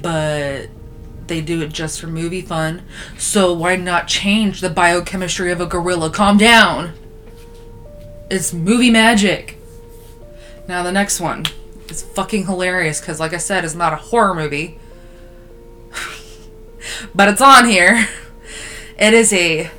But 0.00 0.68
they 1.28 1.40
do 1.40 1.62
it 1.62 1.72
just 1.72 2.00
for 2.00 2.06
movie 2.06 2.40
fun. 2.40 2.82
So 3.16 3.52
why 3.52 3.76
not 3.76 4.08
change 4.08 4.60
the 4.60 4.70
biochemistry 4.70 5.52
of 5.52 5.60
a 5.60 5.66
gorilla? 5.66 6.10
Calm 6.10 6.38
down. 6.38 6.92
It's 8.30 8.52
movie 8.52 8.90
magic. 8.90 9.56
Now 10.66 10.82
the 10.82 10.92
next 10.92 11.20
one 11.20 11.46
is 11.88 12.02
fucking 12.02 12.46
hilarious 12.46 13.00
because, 13.00 13.20
like 13.20 13.32
I 13.32 13.38
said, 13.38 13.64
it's 13.64 13.74
not 13.74 13.92
a 13.92 13.96
horror 13.96 14.34
movie, 14.34 14.78
but 17.14 17.28
it's 17.28 17.40
on 17.40 17.66
here. 17.66 18.08
It 19.00 19.14
is 19.14 19.32
a 19.32 19.70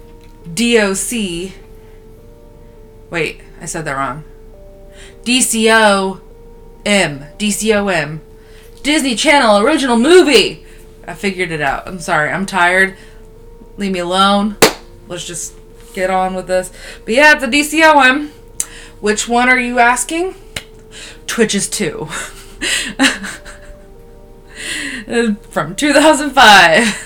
DOC. 0.45 1.51
Wait, 3.09 3.41
I 3.59 3.65
said 3.65 3.83
that 3.83 3.91
wrong. 3.91 4.23
DCO 5.23 6.21
M. 6.85 7.25
DCOM. 7.37 8.19
Disney 8.81 9.15
Channel 9.15 9.59
original 9.59 9.97
movie. 9.97 10.65
I 11.09 11.15
figured 11.15 11.49
it 11.49 11.59
out. 11.59 11.87
I'm 11.87 11.99
sorry. 11.99 12.29
I'm 12.29 12.45
tired. 12.45 12.95
Leave 13.77 13.91
me 13.91 13.97
alone. 13.97 14.57
Let's 15.07 15.25
just 15.25 15.55
get 15.95 16.11
on 16.11 16.35
with 16.35 16.45
this. 16.45 16.71
But 17.03 17.15
yeah, 17.15 17.33
it's 17.33 17.43
a 17.43 17.47
DCOM. 17.47 18.29
Which 19.01 19.27
one 19.27 19.49
are 19.49 19.57
you 19.57 19.79
asking? 19.79 20.35
Twitches 21.25 21.67
2. 21.67 22.05
From 25.49 25.75
2005. 25.75 27.05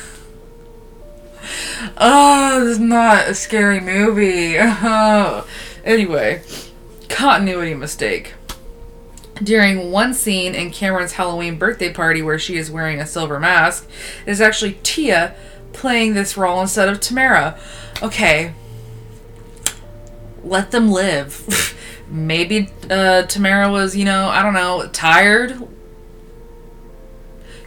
Oh, 1.96 2.60
this 2.60 2.72
is 2.72 2.80
not 2.80 3.30
a 3.30 3.34
scary 3.34 3.80
movie. 3.80 4.58
Oh. 4.60 5.48
Anyway, 5.86 6.42
continuity 7.10 7.74
mistake. 7.74 8.36
During 9.42 9.92
one 9.92 10.14
scene 10.14 10.54
in 10.54 10.70
Camryn's 10.70 11.14
Halloween 11.14 11.58
birthday 11.58 11.92
party 11.92 12.22
where 12.22 12.38
she 12.38 12.56
is 12.56 12.70
wearing 12.70 13.00
a 13.00 13.08
silver 13.08 13.40
mask, 13.40 13.90
is 14.26 14.40
actually 14.40 14.78
Tia 14.84 15.36
playing 15.74 16.14
this 16.14 16.38
role 16.38 16.62
instead 16.62 16.88
of 16.88 17.00
Tamera. 17.00 17.58
Okay. 18.02 18.54
Let 20.44 20.72
them 20.72 20.92
live. 20.92 21.76
Maybe 22.08 22.70
uh, 22.86 23.24
Tamera 23.28 23.72
was, 23.72 23.96
you 23.96 24.06
know, 24.06 24.28
I 24.28 24.44
don't 24.44 24.54
know, 24.54 24.88
tired. 24.92 25.68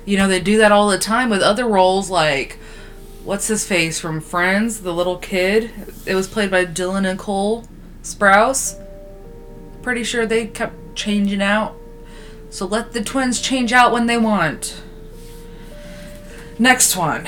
You 0.05 0.17
know, 0.17 0.29
they 0.29 0.41
do 0.41 0.59
that 0.59 0.71
all 0.71 0.89
the 0.89 0.99
time 0.99 1.31
with 1.31 1.43
other 1.43 1.67
roles 1.67 2.11
like 2.11 2.59
what's 3.25 3.49
his 3.49 3.67
face 3.67 3.99
from 3.99 4.21
Friends, 4.21 4.83
the 4.83 4.95
little 4.95 5.19
kid. 5.19 5.73
It 6.07 6.15
was 6.15 6.29
played 6.29 6.51
by 6.51 6.65
Dylan 6.65 7.09
and 7.11 7.19
Cole 7.19 7.65
Sprouse. 8.03 8.81
Pretty 9.83 10.05
sure 10.05 10.27
they 10.27 10.47
kept 10.47 10.75
changing 10.97 11.43
out. 11.43 11.77
So 12.51 12.67
let 12.67 12.93
the 12.93 13.05
twins 13.05 13.41
change 13.41 13.73
out 13.73 13.93
when 13.93 14.07
they 14.07 14.17
want. 14.17 14.81
Next 16.59 16.97
one. 16.97 17.27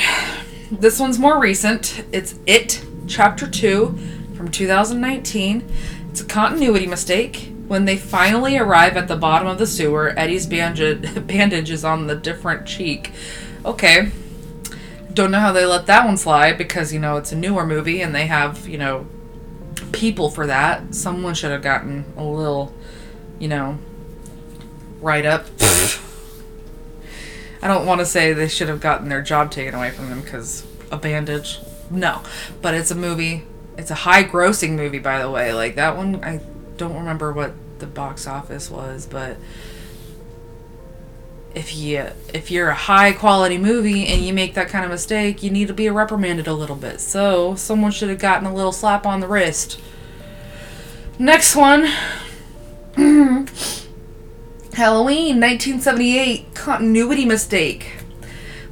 This 0.70 0.98
one's 0.98 1.18
more 1.18 1.38
recent. 1.38 2.04
It's 2.12 2.34
It, 2.46 2.84
Chapter 3.06 3.46
2 3.46 3.98
from 4.34 4.50
2019. 4.50 5.70
It's 6.10 6.20
a 6.20 6.24
continuity 6.24 6.86
mistake. 6.86 7.52
When 7.66 7.84
they 7.84 7.98
finally 7.98 8.56
arrive 8.56 8.96
at 8.96 9.08
the 9.08 9.16
bottom 9.16 9.46
of 9.46 9.58
the 9.58 9.66
sewer, 9.66 10.18
Eddie's 10.18 10.46
bandage, 10.46 11.26
bandage 11.26 11.70
is 11.70 11.84
on 11.84 12.06
the 12.06 12.16
different 12.16 12.66
cheek. 12.66 13.12
Okay. 13.64 14.10
Don't 15.12 15.30
know 15.30 15.40
how 15.40 15.52
they 15.52 15.66
let 15.66 15.86
that 15.86 16.06
one 16.06 16.16
slide 16.16 16.56
because, 16.56 16.92
you 16.92 17.00
know, 17.00 17.16
it's 17.16 17.32
a 17.32 17.36
newer 17.36 17.66
movie 17.66 18.00
and 18.00 18.14
they 18.14 18.26
have, 18.26 18.66
you 18.66 18.78
know, 18.78 19.06
people 19.92 20.30
for 20.30 20.46
that. 20.46 20.94
Someone 20.94 21.34
should 21.34 21.50
have 21.50 21.62
gotten 21.62 22.04
a 22.16 22.24
little 22.24 22.72
you 23.38 23.48
know, 23.48 23.78
write 25.00 25.26
up. 25.26 25.46
I 27.60 27.66
don't 27.66 27.86
want 27.86 28.00
to 28.00 28.06
say 28.06 28.32
they 28.32 28.48
should 28.48 28.68
have 28.68 28.80
gotten 28.80 29.08
their 29.08 29.22
job 29.22 29.50
taken 29.50 29.74
away 29.74 29.90
from 29.90 30.10
them 30.10 30.20
because 30.20 30.64
a 30.90 30.96
bandage. 30.96 31.60
No, 31.90 32.22
but 32.62 32.74
it's 32.74 32.90
a 32.90 32.94
movie. 32.94 33.44
It's 33.76 33.90
a 33.90 33.96
high 33.96 34.24
grossing 34.24 34.76
movie, 34.76 34.98
by 34.98 35.20
the 35.20 35.30
way. 35.30 35.52
Like 35.52 35.74
that 35.76 35.96
one, 35.96 36.22
I 36.24 36.40
don't 36.76 36.94
remember 36.94 37.32
what 37.32 37.52
the 37.78 37.86
box 37.86 38.26
office 38.26 38.70
was, 38.70 39.06
but 39.06 39.36
if 41.54 41.74
you 41.74 42.06
if 42.32 42.50
you're 42.50 42.68
a 42.68 42.74
high 42.74 43.12
quality 43.12 43.58
movie 43.58 44.06
and 44.06 44.22
you 44.22 44.32
make 44.32 44.54
that 44.54 44.68
kind 44.68 44.84
of 44.84 44.90
mistake, 44.90 45.42
you 45.42 45.50
need 45.50 45.68
to 45.68 45.74
be 45.74 45.88
reprimanded 45.88 46.46
a 46.46 46.54
little 46.54 46.76
bit. 46.76 47.00
So 47.00 47.54
someone 47.54 47.90
should 47.90 48.10
have 48.10 48.18
gotten 48.18 48.46
a 48.46 48.54
little 48.54 48.72
slap 48.72 49.06
on 49.06 49.20
the 49.20 49.26
wrist. 49.26 49.80
Next 51.18 51.56
one, 51.56 51.90
Halloween 54.74 55.38
1978 55.38 56.52
continuity 56.52 57.24
mistake. 57.24 57.92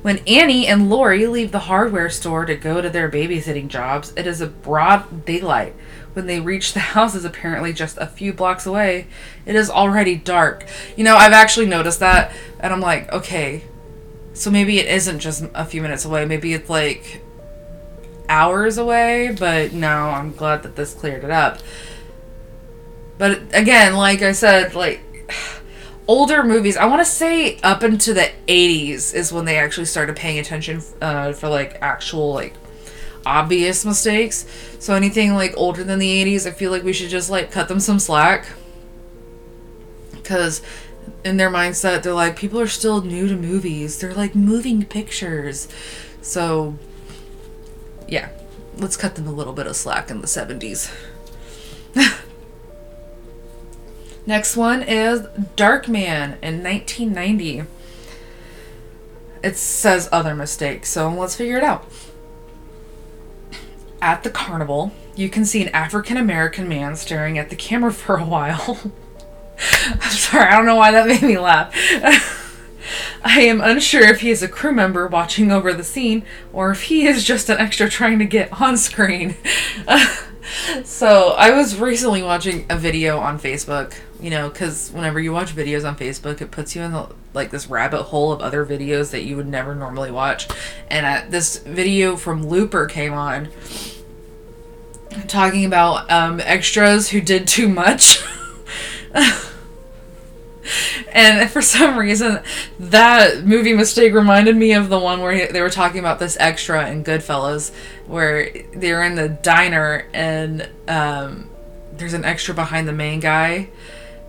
When 0.02 0.18
Annie 0.26 0.66
and 0.66 0.90
Laurie 0.90 1.28
leave 1.28 1.52
the 1.52 1.60
hardware 1.60 2.10
store 2.10 2.44
to 2.44 2.56
go 2.56 2.80
to 2.80 2.90
their 2.90 3.08
babysitting 3.08 3.68
jobs, 3.68 4.12
it 4.16 4.26
is 4.26 4.40
a 4.40 4.48
broad 4.48 5.24
daylight. 5.24 5.76
When 6.14 6.26
they 6.26 6.40
reach 6.40 6.72
the 6.72 6.80
house 6.80 7.14
is 7.14 7.24
apparently 7.24 7.72
just 7.72 7.98
a 7.98 8.06
few 8.08 8.32
blocks 8.32 8.66
away. 8.66 9.06
It 9.44 9.54
is 9.54 9.70
already 9.70 10.16
dark. 10.16 10.66
You 10.96 11.04
know, 11.04 11.14
I've 11.14 11.32
actually 11.32 11.66
noticed 11.66 12.00
that 12.00 12.34
and 12.58 12.72
I'm 12.72 12.80
like, 12.80 13.12
okay. 13.12 13.62
So 14.32 14.50
maybe 14.50 14.80
it 14.80 14.88
isn't 14.88 15.20
just 15.20 15.44
a 15.54 15.64
few 15.64 15.82
minutes 15.82 16.04
away. 16.04 16.24
Maybe 16.24 16.52
it's 16.52 16.68
like 16.68 17.22
hours 18.28 18.76
away, 18.76 19.36
but 19.38 19.72
no, 19.72 20.10
I'm 20.10 20.32
glad 20.32 20.64
that 20.64 20.74
this 20.74 20.94
cleared 20.94 21.22
it 21.22 21.30
up. 21.30 21.60
But 23.18 23.42
again, 23.52 23.94
like 23.94 24.22
I 24.22 24.32
said, 24.32 24.74
like 24.74 25.00
older 26.08 26.42
movies, 26.42 26.76
I 26.76 26.86
want 26.86 27.00
to 27.00 27.10
say 27.10 27.58
up 27.60 27.82
into 27.82 28.12
the 28.14 28.30
80s 28.46 29.14
is 29.14 29.32
when 29.32 29.44
they 29.44 29.58
actually 29.58 29.86
started 29.86 30.16
paying 30.16 30.38
attention 30.38 30.82
uh, 31.00 31.32
for 31.32 31.48
like 31.48 31.78
actual 31.80 32.32
like 32.32 32.54
obvious 33.24 33.84
mistakes. 33.84 34.46
So 34.78 34.94
anything 34.94 35.34
like 35.34 35.54
older 35.56 35.82
than 35.82 35.98
the 35.98 36.24
80s, 36.24 36.46
I 36.46 36.50
feel 36.50 36.70
like 36.70 36.82
we 36.82 36.92
should 36.92 37.10
just 37.10 37.30
like 37.30 37.50
cut 37.50 37.68
them 37.68 37.80
some 37.80 37.98
slack. 37.98 38.46
Cuz 40.22 40.60
in 41.24 41.36
their 41.36 41.50
mindset, 41.50 42.02
they're 42.02 42.14
like 42.14 42.36
people 42.36 42.60
are 42.60 42.68
still 42.68 43.02
new 43.02 43.28
to 43.28 43.36
movies. 43.36 43.98
They're 43.98 44.14
like 44.14 44.34
moving 44.34 44.84
pictures. 44.84 45.68
So 46.22 46.76
yeah, 48.08 48.28
let's 48.76 48.96
cut 48.96 49.14
them 49.14 49.26
a 49.26 49.32
little 49.32 49.52
bit 49.52 49.66
of 49.66 49.74
slack 49.74 50.10
in 50.10 50.20
the 50.20 50.26
70s. 50.26 50.92
Next 54.26 54.56
one 54.56 54.82
is 54.82 55.22
Darkman 55.56 56.36
in 56.42 56.62
1990. 56.62 57.62
it 59.42 59.56
says 59.56 60.08
other 60.10 60.34
mistakes, 60.34 60.88
so 60.88 61.08
let's 61.08 61.36
figure 61.36 61.56
it 61.56 61.62
out. 61.62 61.86
At 64.02 64.24
the 64.24 64.30
carnival, 64.30 64.92
you 65.14 65.28
can 65.28 65.44
see 65.44 65.62
an 65.62 65.68
African 65.68 66.16
American 66.16 66.68
man 66.68 66.96
staring 66.96 67.38
at 67.38 67.50
the 67.50 67.56
camera 67.56 67.92
for 67.92 68.16
a 68.16 68.24
while. 68.24 68.80
I'm 69.88 70.10
sorry, 70.10 70.48
I 70.48 70.56
don't 70.56 70.66
know 70.66 70.76
why 70.76 70.90
that 70.90 71.06
made 71.06 71.22
me 71.22 71.38
laugh. 71.38 71.72
I 73.24 73.40
am 73.42 73.60
unsure 73.60 74.02
if 74.02 74.20
he 74.20 74.30
is 74.30 74.42
a 74.42 74.48
crew 74.48 74.72
member 74.72 75.06
watching 75.06 75.50
over 75.50 75.72
the 75.72 75.84
scene 75.84 76.24
or 76.52 76.70
if 76.70 76.82
he 76.82 77.06
is 77.06 77.24
just 77.24 77.48
an 77.48 77.58
extra 77.58 77.88
trying 77.88 78.18
to 78.18 78.24
get 78.24 78.60
on 78.60 78.76
screen. 78.76 79.36
so, 80.84 81.34
I 81.38 81.50
was 81.50 81.78
recently 81.78 82.22
watching 82.22 82.66
a 82.70 82.76
video 82.76 83.18
on 83.18 83.38
Facebook, 83.38 83.94
you 84.20 84.30
know, 84.30 84.48
because 84.48 84.90
whenever 84.90 85.20
you 85.20 85.32
watch 85.32 85.54
videos 85.54 85.86
on 85.86 85.96
Facebook, 85.96 86.40
it 86.40 86.50
puts 86.50 86.74
you 86.74 86.82
in 86.82 86.92
the, 86.92 87.08
like 87.34 87.50
this 87.50 87.68
rabbit 87.68 88.04
hole 88.04 88.32
of 88.32 88.40
other 88.40 88.64
videos 88.64 89.10
that 89.10 89.24
you 89.24 89.36
would 89.36 89.48
never 89.48 89.74
normally 89.74 90.10
watch. 90.10 90.48
And 90.88 91.30
this 91.30 91.58
video 91.58 92.16
from 92.16 92.46
Looper 92.46 92.86
came 92.86 93.12
on 93.12 93.48
talking 95.28 95.64
about 95.64 96.10
um, 96.10 96.40
extras 96.40 97.10
who 97.10 97.20
did 97.20 97.46
too 97.46 97.68
much. 97.68 98.22
and 101.12 101.50
for 101.50 101.62
some 101.62 101.98
reason, 101.98 102.40
that 102.78 103.44
movie 103.44 103.74
mistake 103.74 104.12
reminded 104.12 104.56
me 104.56 104.72
of 104.72 104.88
the 104.88 104.98
one 104.98 105.20
where 105.20 105.50
they 105.50 105.60
were 105.60 105.70
talking 105.70 106.00
about 106.00 106.18
this 106.18 106.36
extra 106.40 106.88
in 106.90 107.04
Goodfellas, 107.04 107.72
where 108.06 108.50
they're 108.72 109.02
in 109.02 109.14
the 109.14 109.28
diner 109.28 110.06
and 110.12 110.68
um, 110.88 111.48
there's 111.92 112.14
an 112.14 112.24
extra 112.24 112.54
behind 112.54 112.86
the 112.88 112.92
main 112.92 113.20
guy, 113.20 113.68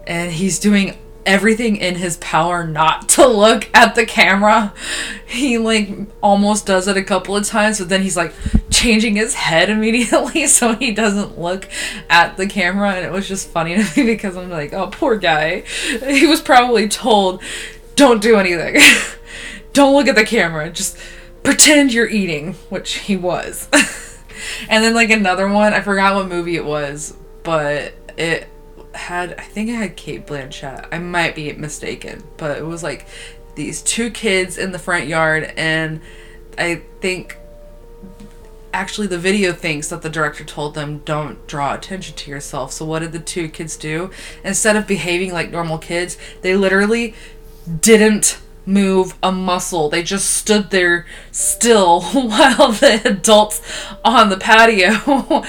and 0.06 0.32
he's 0.32 0.60
doing 0.60 0.98
everything 1.28 1.76
in 1.76 1.96
his 1.96 2.18
power 2.18 2.66
not 2.66 3.10
to 3.10 3.28
look 3.28 3.70
at 3.74 3.94
the 3.94 4.06
camera. 4.06 4.74
He 5.28 5.58
like 5.58 5.90
almost 6.24 6.66
does 6.66 6.88
it 6.88 6.98
a 6.98 7.04
couple 7.04 7.36
of 7.36 7.46
times, 7.46 7.80
but 7.80 7.90
then 7.90 8.02
he's 8.02 8.18
like 8.18 8.34
changing 8.72 9.16
his 9.18 9.36
head 9.36 9.70
immediately 9.70 10.48
so 10.48 10.74
he 10.74 10.92
doesn't 10.92 11.38
look 11.38 11.68
at 12.10 12.38
the 12.38 12.48
camera. 12.48 12.94
And 12.94 13.06
it 13.06 13.12
was 13.12 13.28
just 13.28 13.50
funny 13.50 13.76
to 13.84 14.00
me 14.00 14.06
because 14.06 14.36
I'm 14.36 14.50
like, 14.50 14.74
oh, 14.74 14.88
poor 14.88 15.18
guy. 15.18 15.62
He 15.62 16.26
was 16.26 16.42
probably 16.42 16.88
told, 16.88 17.44
don't 17.96 18.22
do 18.22 18.38
anything, 18.38 18.82
don't 19.74 19.94
look 19.94 20.08
at 20.08 20.16
the 20.16 20.26
camera, 20.26 20.72
just 20.72 20.98
pretend 21.44 21.94
you're 21.94 22.10
eating, 22.10 22.54
which 22.70 22.94
he 22.94 23.18
was. 23.18 23.68
and 24.70 24.84
then 24.84 24.94
like 24.94 25.10
another 25.10 25.48
one, 25.50 25.74
I 25.74 25.82
forgot 25.82 26.16
what 26.16 26.30
movie 26.30 26.56
it 26.56 26.66
was, 26.66 27.16
but 27.44 27.94
it 28.18 28.48
had 28.98 29.34
I 29.38 29.44
think 29.44 29.70
it 29.70 29.76
had 29.76 29.96
Cate 29.96 30.28
Blanchett. 30.28 30.88
I 30.92 31.00
might 31.00 31.36
be 31.36 31.52
mistaken, 31.54 32.24
but 32.38 32.58
it 32.58 32.66
was 32.66 32.84
like 32.84 33.08
these 33.56 33.82
two 33.82 34.12
kids 34.12 34.58
in 34.58 34.72
the 34.72 34.80
front 34.80 35.08
yard 35.08 35.54
and 35.58 36.02
I 36.58 36.82
think 37.02 37.38
actually 38.74 39.08
the 39.08 39.18
video 39.18 39.54
thinks 39.54 39.88
that 39.90 40.02
the 40.02 40.10
director 40.10 40.44
told 40.44 40.76
them 40.76 41.00
don't 41.00 41.46
draw 41.48 41.74
attention 41.74 42.16
to 42.16 42.32
yourself. 42.32 42.72
So 42.72 42.86
what 42.86 43.00
did 43.00 43.12
the 43.12 43.20
two 43.20 43.50
kids 43.50 43.76
do? 43.76 44.12
Instead 44.44 44.76
of 44.76 44.86
behaving 44.86 45.34
like 45.34 45.50
normal 45.50 45.78
kids, 45.78 46.18
they 46.42 46.56
literally 46.56 47.16
didn't 47.82 48.40
move 48.68 49.16
a 49.24 49.32
muscle. 49.32 49.90
They 49.90 50.04
just 50.04 50.30
stood 50.30 50.70
there 50.70 51.08
still 51.32 52.02
while 52.12 52.72
the 52.74 53.02
adults 53.06 53.62
on 54.04 54.30
the 54.30 54.38
patio 54.38 55.44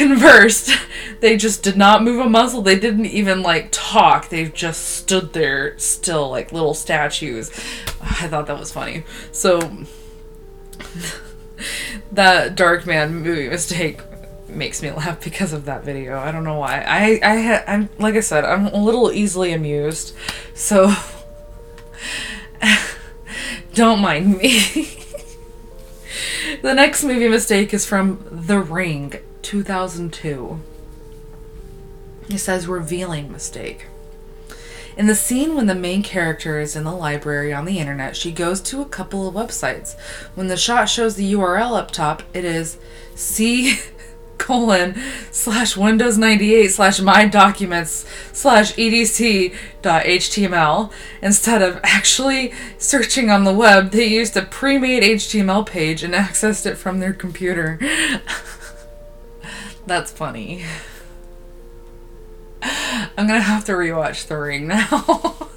conversed. 0.00 0.70
They 1.20 1.36
just 1.36 1.62
did 1.62 1.76
not 1.76 2.02
move 2.02 2.18
a 2.18 2.30
muscle. 2.30 2.62
They 2.62 2.78
didn't 2.78 3.04
even 3.04 3.42
like 3.42 3.68
talk. 3.72 4.30
They 4.30 4.46
just 4.46 4.88
stood 4.88 5.34
there 5.34 5.78
still 5.78 6.30
like 6.30 6.50
little 6.50 6.72
statues. 6.72 7.50
I 8.00 8.26
thought 8.26 8.46
that 8.46 8.58
was 8.58 8.72
funny. 8.72 9.04
So 9.30 9.58
that 12.12 12.56
Darkman 12.56 13.10
movie 13.12 13.50
mistake 13.50 14.00
makes 14.48 14.80
me 14.80 14.90
laugh 14.92 15.22
because 15.22 15.52
of 15.52 15.66
that 15.66 15.84
video. 15.84 16.18
I 16.18 16.32
don't 16.32 16.44
know 16.44 16.58
why. 16.58 16.80
I 16.86 17.20
I 17.22 17.42
ha- 17.42 17.64
I'm 17.66 17.90
like 17.98 18.14
I 18.14 18.20
said, 18.20 18.46
I'm 18.46 18.68
a 18.68 18.82
little 18.82 19.12
easily 19.12 19.52
amused. 19.52 20.14
So 20.54 20.94
don't 23.74 24.00
mind 24.00 24.38
me. 24.38 24.96
the 26.62 26.72
next 26.72 27.04
movie 27.04 27.28
mistake 27.28 27.74
is 27.74 27.84
from 27.84 28.24
The 28.30 28.58
Ring 28.58 29.20
2002. 29.50 30.60
It 32.28 32.38
says 32.38 32.68
revealing 32.68 33.32
mistake. 33.32 33.86
In 34.96 35.08
the 35.08 35.16
scene 35.16 35.56
when 35.56 35.66
the 35.66 35.74
main 35.74 36.04
character 36.04 36.60
is 36.60 36.76
in 36.76 36.84
the 36.84 36.92
library 36.92 37.52
on 37.52 37.64
the 37.64 37.80
internet, 37.80 38.16
she 38.16 38.30
goes 38.30 38.60
to 38.60 38.80
a 38.80 38.84
couple 38.84 39.26
of 39.26 39.34
websites. 39.34 39.98
When 40.36 40.46
the 40.46 40.56
shot 40.56 40.88
shows 40.88 41.16
the 41.16 41.32
URL 41.32 41.76
up 41.76 41.90
top, 41.90 42.22
it 42.32 42.44
is 42.44 42.78
C 43.16 43.80
colon 44.38 44.94
slash 45.32 45.76
Windows 45.76 46.16
98 46.16 46.68
slash 46.68 47.00
my 47.00 47.26
documents 47.26 48.06
slash 48.32 48.72
edc 48.76 49.52
dot 49.82 50.04
html. 50.04 50.92
Instead 51.22 51.60
of 51.60 51.80
actually 51.82 52.54
searching 52.78 53.30
on 53.30 53.42
the 53.42 53.52
web, 53.52 53.90
they 53.90 54.06
used 54.06 54.36
a 54.36 54.42
pre-made 54.42 55.02
HTML 55.02 55.66
page 55.66 56.04
and 56.04 56.14
accessed 56.14 56.66
it 56.66 56.76
from 56.76 57.00
their 57.00 57.12
computer. 57.12 57.80
That's 59.90 60.12
funny. 60.12 60.62
I'm 62.62 63.26
gonna 63.26 63.40
have 63.40 63.64
to 63.64 63.72
rewatch 63.72 64.28
The 64.28 64.38
Ring 64.38 64.68
now. 64.68 64.86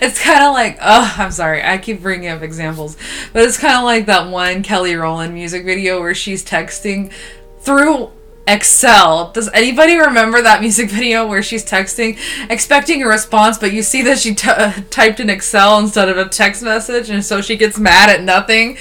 it's 0.00 0.22
kind 0.22 0.44
of 0.44 0.52
like, 0.52 0.78
oh, 0.80 1.14
I'm 1.18 1.32
sorry, 1.32 1.64
I 1.64 1.76
keep 1.78 2.00
bringing 2.00 2.28
up 2.28 2.42
examples, 2.42 2.96
but 3.32 3.42
it's 3.42 3.58
kind 3.58 3.76
of 3.76 3.82
like 3.82 4.06
that 4.06 4.30
one 4.30 4.62
Kelly 4.62 4.94
Rowland 4.94 5.34
music 5.34 5.64
video 5.64 5.98
where 5.98 6.14
she's 6.14 6.44
texting 6.44 7.12
through 7.58 8.12
Excel. 8.46 9.32
Does 9.32 9.50
anybody 9.52 9.96
remember 9.96 10.40
that 10.42 10.60
music 10.60 10.88
video 10.92 11.26
where 11.26 11.42
she's 11.42 11.64
texting, 11.64 12.20
expecting 12.48 13.02
a 13.02 13.08
response, 13.08 13.58
but 13.58 13.72
you 13.72 13.82
see 13.82 14.00
that 14.02 14.20
she 14.20 14.32
t- 14.36 14.48
typed 14.90 15.18
in 15.18 15.28
Excel 15.28 15.80
instead 15.80 16.08
of 16.08 16.18
a 16.18 16.28
text 16.28 16.62
message, 16.62 17.10
and 17.10 17.24
so 17.24 17.40
she 17.40 17.56
gets 17.56 17.80
mad 17.80 18.10
at 18.10 18.22
nothing? 18.22 18.78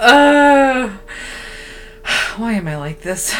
uh, 0.00 0.96
why 2.38 2.54
am 2.54 2.68
I 2.68 2.76
like 2.76 3.02
this? 3.02 3.34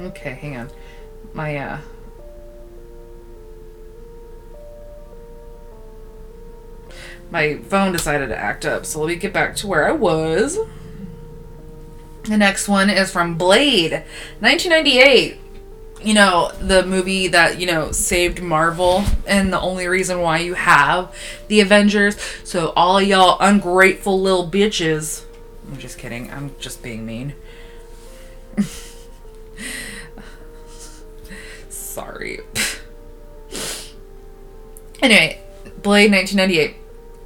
Okay, 0.00 0.34
hang 0.34 0.56
on. 0.56 0.70
My, 1.32 1.56
uh... 1.56 1.78
My 7.30 7.56
phone 7.56 7.92
decided 7.92 8.28
to 8.28 8.36
act 8.36 8.64
up, 8.64 8.86
so 8.86 9.00
let 9.00 9.08
me 9.08 9.16
get 9.16 9.32
back 9.32 9.56
to 9.56 9.66
where 9.66 9.88
I 9.88 9.92
was. 9.92 10.58
The 12.24 12.36
next 12.36 12.68
one 12.68 12.90
is 12.90 13.10
from 13.10 13.36
Blade, 13.36 14.04
1998 14.40 15.40
you 16.02 16.14
know, 16.14 16.52
the 16.60 16.84
movie 16.84 17.28
that, 17.28 17.58
you 17.58 17.66
know, 17.66 17.90
saved 17.90 18.42
Marvel 18.42 19.02
and 19.26 19.52
the 19.52 19.60
only 19.60 19.88
reason 19.88 20.20
why 20.20 20.38
you 20.38 20.54
have 20.54 21.14
the 21.48 21.60
Avengers. 21.60 22.16
So, 22.44 22.72
all 22.76 23.00
y'all 23.00 23.36
ungrateful 23.40 24.20
little 24.20 24.48
bitches. 24.48 25.24
I'm 25.68 25.78
just 25.78 25.98
kidding. 25.98 26.30
I'm 26.30 26.54
just 26.58 26.82
being 26.82 27.04
mean. 27.04 27.34
Sorry. 31.68 32.40
anyway, 35.02 35.40
Blade 35.82 36.12
1998. 36.12 36.76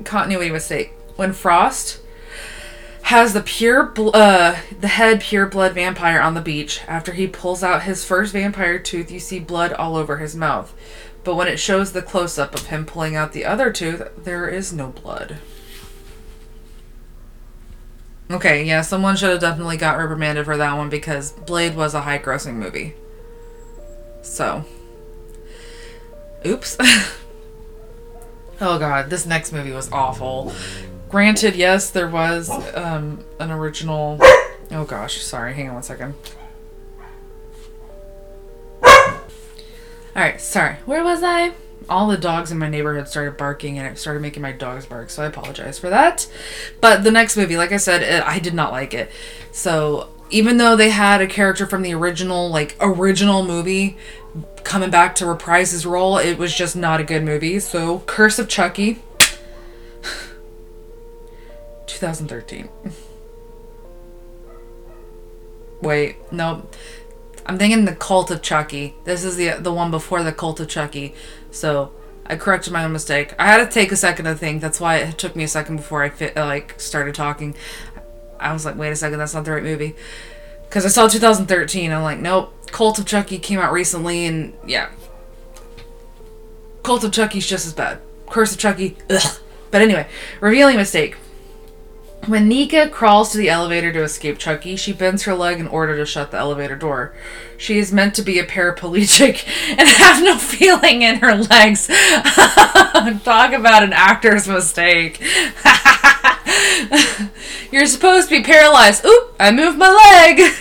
Continuity 0.05 0.51
mistake. 0.51 0.93
When 1.17 1.33
Frost 1.33 2.01
has 3.03 3.33
the 3.33 3.41
pure 3.43 3.87
bl- 3.87 4.11
uh 4.15 4.57
the 4.81 4.87
head 4.87 5.21
pure 5.21 5.45
blood 5.47 5.75
vampire 5.75 6.21
on 6.21 6.35
the 6.35 6.41
beach 6.41 6.81
after 6.87 7.13
he 7.13 7.27
pulls 7.27 7.61
out 7.61 7.83
his 7.83 8.05
first 8.05 8.33
vampire 8.33 8.79
tooth 8.79 9.11
you 9.11 9.19
see 9.19 9.41
blood 9.41 9.73
all 9.73 9.97
over 9.97 10.19
his 10.19 10.37
mouth 10.37 10.73
but 11.25 11.35
when 11.35 11.49
it 11.49 11.59
shows 11.59 11.91
the 11.91 12.03
close 12.03 12.39
up 12.39 12.55
of 12.55 12.67
him 12.67 12.87
pulling 12.87 13.17
out 13.17 13.33
the 13.33 13.45
other 13.45 13.73
tooth 13.73 14.01
there 14.17 14.49
is 14.49 14.73
no 14.73 14.89
blood 14.91 15.39
okay 18.31 18.65
yeah 18.65 18.81
someone 18.81 19.17
should 19.17 19.31
have 19.31 19.41
definitely 19.41 19.77
got 19.77 19.99
reprimanded 19.99 20.45
for 20.45 20.57
that 20.57 20.77
one 20.77 20.89
because 20.89 21.33
blade 21.33 21.75
was 21.75 21.95
a 21.95 22.03
high 22.03 22.19
grossing 22.19 22.55
movie 22.55 22.95
so 24.23 24.65
oops 26.47 26.77
oh 28.61 28.79
god 28.79 29.11
this 29.11 29.27
next 29.27 29.53
movie 29.53 29.73
was 29.73 29.91
awful 29.93 30.53
Granted, 31.11 31.57
yes, 31.57 31.91
there 31.91 32.07
was 32.07 32.49
um, 32.77 33.25
an 33.41 33.51
original. 33.51 34.17
Oh 34.71 34.85
gosh, 34.85 35.21
sorry. 35.23 35.55
Hang 35.55 35.69
on 35.69 35.75
one 35.75 35.83
second. 35.83 36.15
All 38.81 39.21
right, 40.15 40.41
sorry. 40.41 40.77
Where 40.87 41.03
was 41.03 41.25
I? 41.25 41.53
All 41.91 42.07
the 42.07 42.17
dogs 42.17 42.53
in 42.53 42.59
my 42.59 42.69
neighborhood 42.69 43.09
started 43.09 43.37
barking, 43.37 43.79
and 43.79 43.87
it 43.87 43.99
started 43.99 44.21
making 44.21 44.43
my 44.43 44.53
dogs 44.53 44.87
bark. 44.87 45.11
So 45.11 45.25
I 45.25 45.27
apologize 45.27 45.79
for 45.79 45.91
that. 45.91 46.27
But 46.81 47.05
the 47.05 47.11
next 47.11 47.37
movie, 47.37 47.57
like 47.57 47.73
I 47.73 47.77
said, 47.77 48.03
it, 48.03 48.23
I 48.25 48.39
did 48.39 48.55
not 48.55 48.73
like 48.73 48.95
it. 48.95 49.11
So 49.53 50.09
even 50.31 50.57
though 50.57 50.77
they 50.77 50.91
had 50.91 51.21
a 51.21 51.27
character 51.27 51.67
from 51.67 51.83
the 51.83 51.93
original, 51.93 52.49
like 52.49 52.77
original 52.81 53.45
movie, 53.45 53.99
coming 54.65 54.91
back 54.91 55.15
to 55.17 55.27
reprise 55.27 55.73
his 55.73 55.85
role, 55.85 56.17
it 56.19 56.39
was 56.39 56.55
just 56.55 56.77
not 56.77 57.01
a 57.01 57.05
good 57.05 57.25
movie. 57.25 57.59
So, 57.61 58.01
Curse 58.07 58.39
of 58.39 58.49
Chucky, 58.49 59.03
2013. 61.87 62.69
Wait, 65.83 66.17
no. 66.33 66.67
I'm 67.51 67.59
thinking 67.59 67.85
the 67.85 67.97
Cult 67.97 68.31
of 68.31 68.43
Chucky. 68.43 68.95
This 69.03 69.25
is 69.25 69.35
the 69.35 69.57
the 69.59 69.73
one 69.73 69.91
before 69.91 70.23
the 70.23 70.31
Cult 70.33 70.61
of 70.61 70.69
Chucky. 70.69 71.15
So 71.51 71.91
I 72.25 72.37
corrected 72.37 72.73
my 72.73 72.85
own 72.85 72.93
mistake. 72.93 73.35
I 73.41 73.49
had 73.49 73.57
to 73.57 73.67
take 73.67 73.91
a 73.91 73.97
second 73.97 74.27
to 74.27 74.37
think. 74.37 74.63
That's 74.63 74.79
why 74.79 74.99
it 74.99 75.19
took 75.19 75.35
me 75.35 75.43
a 75.43 75.49
second 75.49 75.75
before 75.75 76.05
I 76.05 76.11
fit 76.11 76.37
uh, 76.37 76.47
like 76.47 76.79
started 76.79 77.13
talking. 77.13 77.57
I 78.39 78.53
was 78.53 78.65
like, 78.65 78.77
wait 78.77 78.93
a 78.93 78.97
second, 78.97 79.19
that's 79.19 79.35
not 79.35 79.45
the 79.45 79.51
right 79.51 79.65
movie. 79.65 79.97
Because 80.69 80.87
I 80.87 80.91
saw 80.91 81.09
2013. 81.09 81.91
I'm 81.91 82.05
like, 82.05 82.21
nope. 82.21 82.55
Cult 82.71 83.01
of 83.01 83.05
Chucky 83.05 83.41
came 83.41 83.59
out 83.59 83.73
recently, 83.73 84.27
and 84.27 84.55
yeah. 84.65 84.89
Cult 86.85 87.03
of 87.03 87.11
Chucky's 87.11 87.49
just 87.49 87.67
as 87.67 87.73
bad. 87.73 87.99
Curse 88.29 88.53
of 88.53 88.59
Chucky, 88.61 88.97
ugh. 89.11 89.41
But 89.73 89.83
anyway, 89.83 90.07
revealing 90.41 90.77
mistake. 90.77 91.17
When 92.27 92.49
Nica 92.49 92.89
crawls 92.89 93.33
to 93.33 93.39
the 93.39 93.49
elevator 93.49 93.93
to 93.93 94.03
escape 94.03 94.39
Chucky, 94.39 94.77
she 94.77 94.93
bends 94.93 95.23
her 95.23 95.35
leg 95.35 95.59
in 95.59 95.67
order 95.67 95.97
to 95.97 96.05
shut 96.05 96.31
the 96.31 96.37
elevator 96.37 96.77
door. 96.77 97.15
She 97.57 97.79
is 97.79 97.93
meant 97.93 98.15
to 98.17 98.23
be 98.23 98.39
a 98.39 98.45
paraplegic 98.45 99.47
and 99.79 99.89
have 99.89 100.23
no 100.23 100.37
feeling 100.37 101.01
in 101.03 101.17
her 101.17 101.35
legs. 101.35 101.87
Talk 103.25 103.53
about 103.53 103.83
an 103.83 103.95
actor's 103.95 104.47
mistake. 104.47 105.21
You're 107.73 107.87
supposed 107.87 108.29
to 108.29 108.39
be 108.39 108.45
paralyzed. 108.45 109.05
Oop, 109.05 109.35
I 109.41 109.51
moved 109.51 109.79
my 109.79 109.89
leg. 109.91 110.55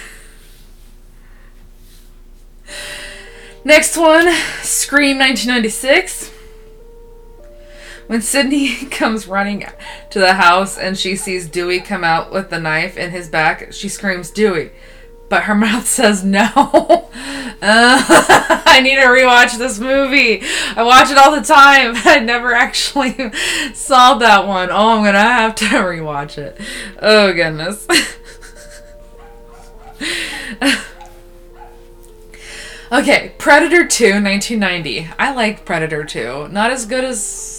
Next 3.65 3.97
one 3.97 4.33
Scream 4.61 5.19
1996. 5.19 6.38
When 8.09 8.23
Sidney 8.23 8.85
comes 8.89 9.27
running 9.27 9.65
to 10.09 10.17
the 10.17 10.33
house 10.33 10.79
and 10.79 10.97
she 10.97 11.15
sees 11.15 11.47
Dewey 11.47 11.79
come 11.79 12.03
out 12.03 12.31
with 12.31 12.49
the 12.49 12.59
knife 12.59 12.97
in 12.97 13.11
his 13.11 13.29
back, 13.29 13.71
she 13.71 13.87
screams, 13.87 14.31
Dewey. 14.31 14.71
But 15.29 15.43
her 15.43 15.53
mouth 15.69 15.85
says 15.85 16.23
no. 16.23 16.49
uh, 16.55 17.11
I 17.61 18.79
need 18.81 18.95
to 18.95 19.03
rewatch 19.03 19.59
this 19.59 19.77
movie. 19.77 20.41
I 20.75 20.81
watch 20.81 21.11
it 21.11 21.19
all 21.19 21.35
the 21.35 21.43
time, 21.43 21.93
but 21.93 22.07
I 22.07 22.17
never 22.17 22.51
actually 22.51 23.15
saw 23.75 24.15
that 24.15 24.47
one. 24.47 24.71
Oh, 24.71 24.97
I'm 24.97 25.03
going 25.03 25.13
to 25.13 25.19
have 25.19 25.53
to 25.53 25.65
rewatch 25.65 26.39
it. 26.39 26.59
Oh, 26.99 27.31
goodness. 27.31 27.87
okay, 32.91 33.33
Predator 33.37 33.85
2, 33.85 34.03
1990. 34.13 35.09
I 35.19 35.31
like 35.31 35.63
Predator 35.63 36.03
2. 36.03 36.47
Not 36.47 36.71
as 36.71 36.87
good 36.87 37.03
as 37.03 37.58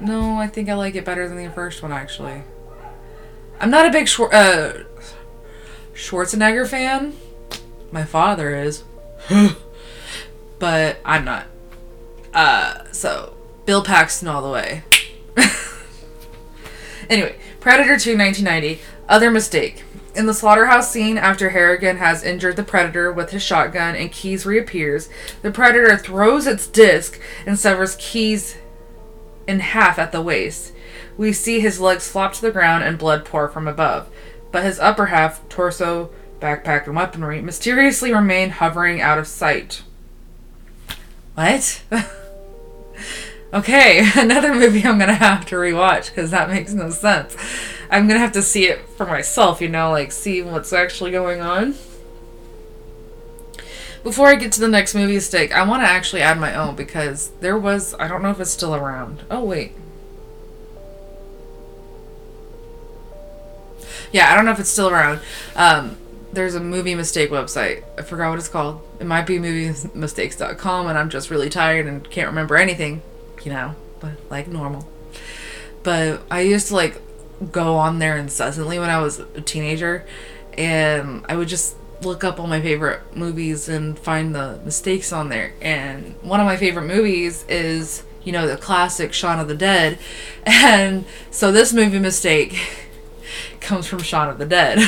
no, 0.00 0.36
I 0.36 0.46
think 0.46 0.68
I 0.68 0.74
like 0.74 0.94
it 0.94 1.04
better 1.04 1.28
than 1.28 1.42
the 1.42 1.50
first 1.50 1.82
one, 1.82 1.92
actually. 1.92 2.42
I'm 3.60 3.70
not 3.70 3.86
a 3.86 3.90
big 3.90 4.06
Schwar- 4.06 4.32
uh, 4.32 4.84
Schwarzenegger 5.94 6.66
fan. 6.68 7.16
My 7.90 8.04
father 8.04 8.54
is. 8.54 8.84
but 10.58 10.98
I'm 11.04 11.24
not. 11.24 11.46
Uh, 12.32 12.84
so, 12.92 13.34
Bill 13.66 13.82
Paxton 13.82 14.28
all 14.28 14.42
the 14.42 14.50
way. 14.50 14.84
anyway, 17.10 17.36
Predator 17.60 17.98
2, 17.98 18.16
1990. 18.16 18.80
Other 19.08 19.30
mistake. 19.30 19.84
In 20.14 20.26
the 20.26 20.34
slaughterhouse 20.34 20.90
scene, 20.90 21.16
after 21.16 21.50
Harrigan 21.50 21.96
has 21.96 22.22
injured 22.22 22.56
the 22.56 22.62
Predator 22.62 23.12
with 23.12 23.30
his 23.30 23.42
shotgun 23.42 23.94
and 23.94 24.12
Keys 24.12 24.44
reappears, 24.44 25.08
the 25.42 25.50
Predator 25.50 25.96
throws 25.96 26.46
its 26.46 26.66
disc 26.66 27.20
and 27.46 27.58
severs 27.58 27.96
Keys' 27.98 28.56
in 29.48 29.60
half 29.60 29.98
at 29.98 30.12
the 30.12 30.22
waist. 30.22 30.72
We 31.16 31.32
see 31.32 31.58
his 31.58 31.80
legs 31.80 32.08
flop 32.08 32.34
to 32.34 32.42
the 32.42 32.52
ground 32.52 32.84
and 32.84 32.98
blood 32.98 33.24
pour 33.24 33.48
from 33.48 33.66
above, 33.66 34.08
but 34.52 34.62
his 34.62 34.78
upper 34.78 35.06
half, 35.06 35.46
torso, 35.48 36.10
backpack, 36.38 36.86
and 36.86 36.94
weaponry 36.94 37.42
mysteriously 37.42 38.12
remain 38.14 38.50
hovering 38.50 39.00
out 39.00 39.18
of 39.18 39.26
sight. 39.26 39.82
What? 41.34 41.82
okay, 43.52 44.08
another 44.16 44.54
movie 44.54 44.84
I'm 44.84 44.98
gonna 44.98 45.14
have 45.14 45.46
to 45.46 45.56
rewatch 45.56 46.10
because 46.10 46.30
that 46.30 46.50
makes 46.50 46.72
no 46.72 46.90
sense. 46.90 47.36
I'm 47.90 48.06
gonna 48.06 48.20
have 48.20 48.32
to 48.32 48.42
see 48.42 48.66
it 48.66 48.86
for 48.90 49.06
myself, 49.06 49.60
you 49.60 49.68
know, 49.68 49.90
like 49.90 50.12
see 50.12 50.42
what's 50.42 50.72
actually 50.72 51.10
going 51.10 51.40
on. 51.40 51.74
Before 54.02 54.28
I 54.28 54.36
get 54.36 54.52
to 54.52 54.60
the 54.60 54.68
next 54.68 54.94
movie 54.94 55.20
stick, 55.20 55.52
I 55.52 55.66
want 55.66 55.82
to 55.82 55.88
actually 55.88 56.22
add 56.22 56.38
my 56.38 56.54
own 56.54 56.76
because 56.76 57.30
there 57.40 57.58
was, 57.58 57.94
I 57.98 58.08
don't 58.08 58.22
know 58.22 58.30
if 58.30 58.40
it's 58.40 58.50
still 58.50 58.74
around. 58.74 59.22
Oh, 59.30 59.44
wait. 59.44 59.72
Yeah, 64.12 64.30
I 64.30 64.34
don't 64.34 64.44
know 64.44 64.52
if 64.52 64.60
it's 64.60 64.70
still 64.70 64.88
around. 64.88 65.20
Um, 65.54 65.96
there's 66.32 66.54
a 66.54 66.60
movie 66.60 66.94
mistake 66.94 67.30
website. 67.30 67.84
I 67.98 68.02
forgot 68.02 68.30
what 68.30 68.38
it's 68.38 68.48
called. 68.48 68.80
It 69.00 69.06
might 69.06 69.26
be 69.26 69.38
moviemistakes.com, 69.38 70.86
and 70.86 70.98
I'm 70.98 71.10
just 71.10 71.30
really 71.30 71.48
tired 71.48 71.86
and 71.86 72.08
can't 72.08 72.28
remember 72.28 72.56
anything, 72.56 73.02
you 73.42 73.52
know, 73.52 73.74
but 74.00 74.12
like 74.30 74.48
normal. 74.48 74.88
But 75.82 76.22
I 76.30 76.40
used 76.42 76.68
to 76.68 76.74
like 76.74 77.00
go 77.52 77.76
on 77.76 77.98
there 77.98 78.16
incessantly 78.16 78.78
when 78.78 78.90
I 78.90 79.00
was 79.00 79.18
a 79.18 79.40
teenager, 79.40 80.06
and 80.56 81.24
I 81.28 81.36
would 81.36 81.48
just 81.48 81.76
look 82.02 82.24
up 82.24 82.38
all 82.38 82.46
my 82.46 82.60
favorite 82.60 83.16
movies 83.16 83.68
and 83.68 83.98
find 83.98 84.34
the 84.34 84.60
mistakes 84.64 85.12
on 85.12 85.28
there. 85.28 85.52
And 85.60 86.14
one 86.22 86.40
of 86.40 86.46
my 86.46 86.56
favorite 86.56 86.86
movies 86.86 87.44
is, 87.48 88.04
you 88.24 88.32
know, 88.32 88.46
the 88.46 88.56
classic 88.56 89.12
Shaun 89.12 89.38
of 89.38 89.48
the 89.48 89.54
Dead. 89.54 89.98
And 90.46 91.04
so 91.30 91.52
this 91.52 91.74
movie 91.74 91.98
mistake 91.98 92.58
comes 93.60 93.86
from 93.86 93.98
Shaun 93.98 94.28
of 94.28 94.38
the 94.38 94.46
Dead. 94.46 94.78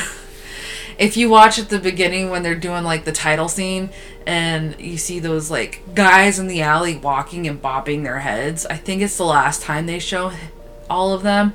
if 0.98 1.16
you 1.16 1.28
watch 1.28 1.58
at 1.58 1.68
the 1.68 1.78
beginning 1.78 2.30
when 2.30 2.42
they're 2.42 2.54
doing 2.54 2.84
like 2.84 3.04
the 3.04 3.12
title 3.12 3.48
scene 3.48 3.90
and 4.26 4.78
you 4.80 4.96
see 4.96 5.18
those 5.18 5.50
like 5.50 5.82
guys 5.94 6.38
in 6.38 6.46
the 6.46 6.62
alley 6.62 6.96
walking 6.96 7.46
and 7.46 7.60
bobbing 7.60 8.04
their 8.04 8.20
heads, 8.20 8.64
I 8.66 8.76
think 8.76 9.02
it's 9.02 9.16
the 9.16 9.24
last 9.24 9.62
time 9.62 9.86
they 9.86 9.98
show 9.98 10.32
all 10.88 11.12
of 11.12 11.22
them. 11.22 11.52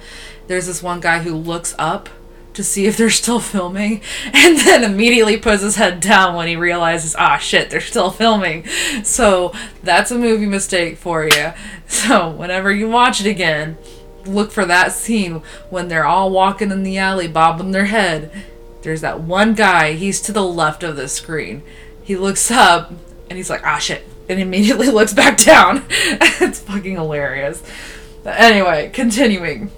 There's 0.47 0.67
this 0.67 0.83
one 0.83 0.99
guy 0.99 1.19
who 1.19 1.35
looks 1.35 1.73
up 1.77 2.09
to 2.55 2.63
see 2.63 2.87
if 2.87 2.97
they're 2.97 3.09
still 3.09 3.39
filming. 3.39 4.01
And 4.33 4.57
then 4.59 4.83
immediately 4.83 5.37
puts 5.37 5.61
his 5.61 5.75
head 5.75 5.99
down 5.99 6.35
when 6.35 6.47
he 6.47 6.55
realizes 6.55 7.15
ah 7.17 7.37
shit 7.37 7.69
they're 7.69 7.81
still 7.81 8.11
filming. 8.11 8.65
So 9.03 9.53
that's 9.83 10.11
a 10.11 10.17
movie 10.17 10.45
mistake 10.45 10.97
for 10.97 11.23
you 11.25 11.53
so 11.87 12.29
whenever 12.29 12.71
you 12.71 12.89
watch 12.89 13.21
it 13.21 13.27
again 13.27 13.77
look 14.25 14.51
for 14.51 14.65
that 14.65 14.91
scene 14.91 15.41
when 15.69 15.87
they're 15.87 16.05
all 16.05 16.31
walking 16.31 16.71
in 16.71 16.83
the 16.83 16.97
alley 16.97 17.27
bobbing 17.27 17.71
their 17.71 17.85
head. 17.85 18.31
There's 18.81 19.01
that 19.01 19.21
one 19.21 19.53
guy 19.53 19.93
he's 19.93 20.21
to 20.21 20.31
the 20.31 20.43
left 20.43 20.83
of 20.83 20.95
the 20.95 21.07
screen. 21.07 21.63
He 22.03 22.15
looks 22.15 22.51
up 22.51 22.91
and 23.29 23.37
he's 23.37 23.49
like 23.49 23.65
ah 23.65 23.79
shit 23.79 24.07
and 24.29 24.39
immediately 24.39 24.87
looks 24.91 25.13
back 25.13 25.37
down. 25.39 25.85
It's 25.89 26.59
fucking 26.59 26.95
hilarious. 26.95 27.63
But 28.23 28.39
anyway 28.39 28.89
continuing 28.93 29.71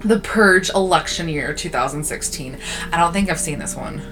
the 0.00 0.18
Purge 0.18 0.70
election 0.70 1.28
year 1.28 1.52
2016. 1.54 2.58
I 2.92 2.96
don't 2.96 3.12
think 3.12 3.30
I've 3.30 3.40
seen 3.40 3.58
this 3.58 3.76
one. 3.76 4.02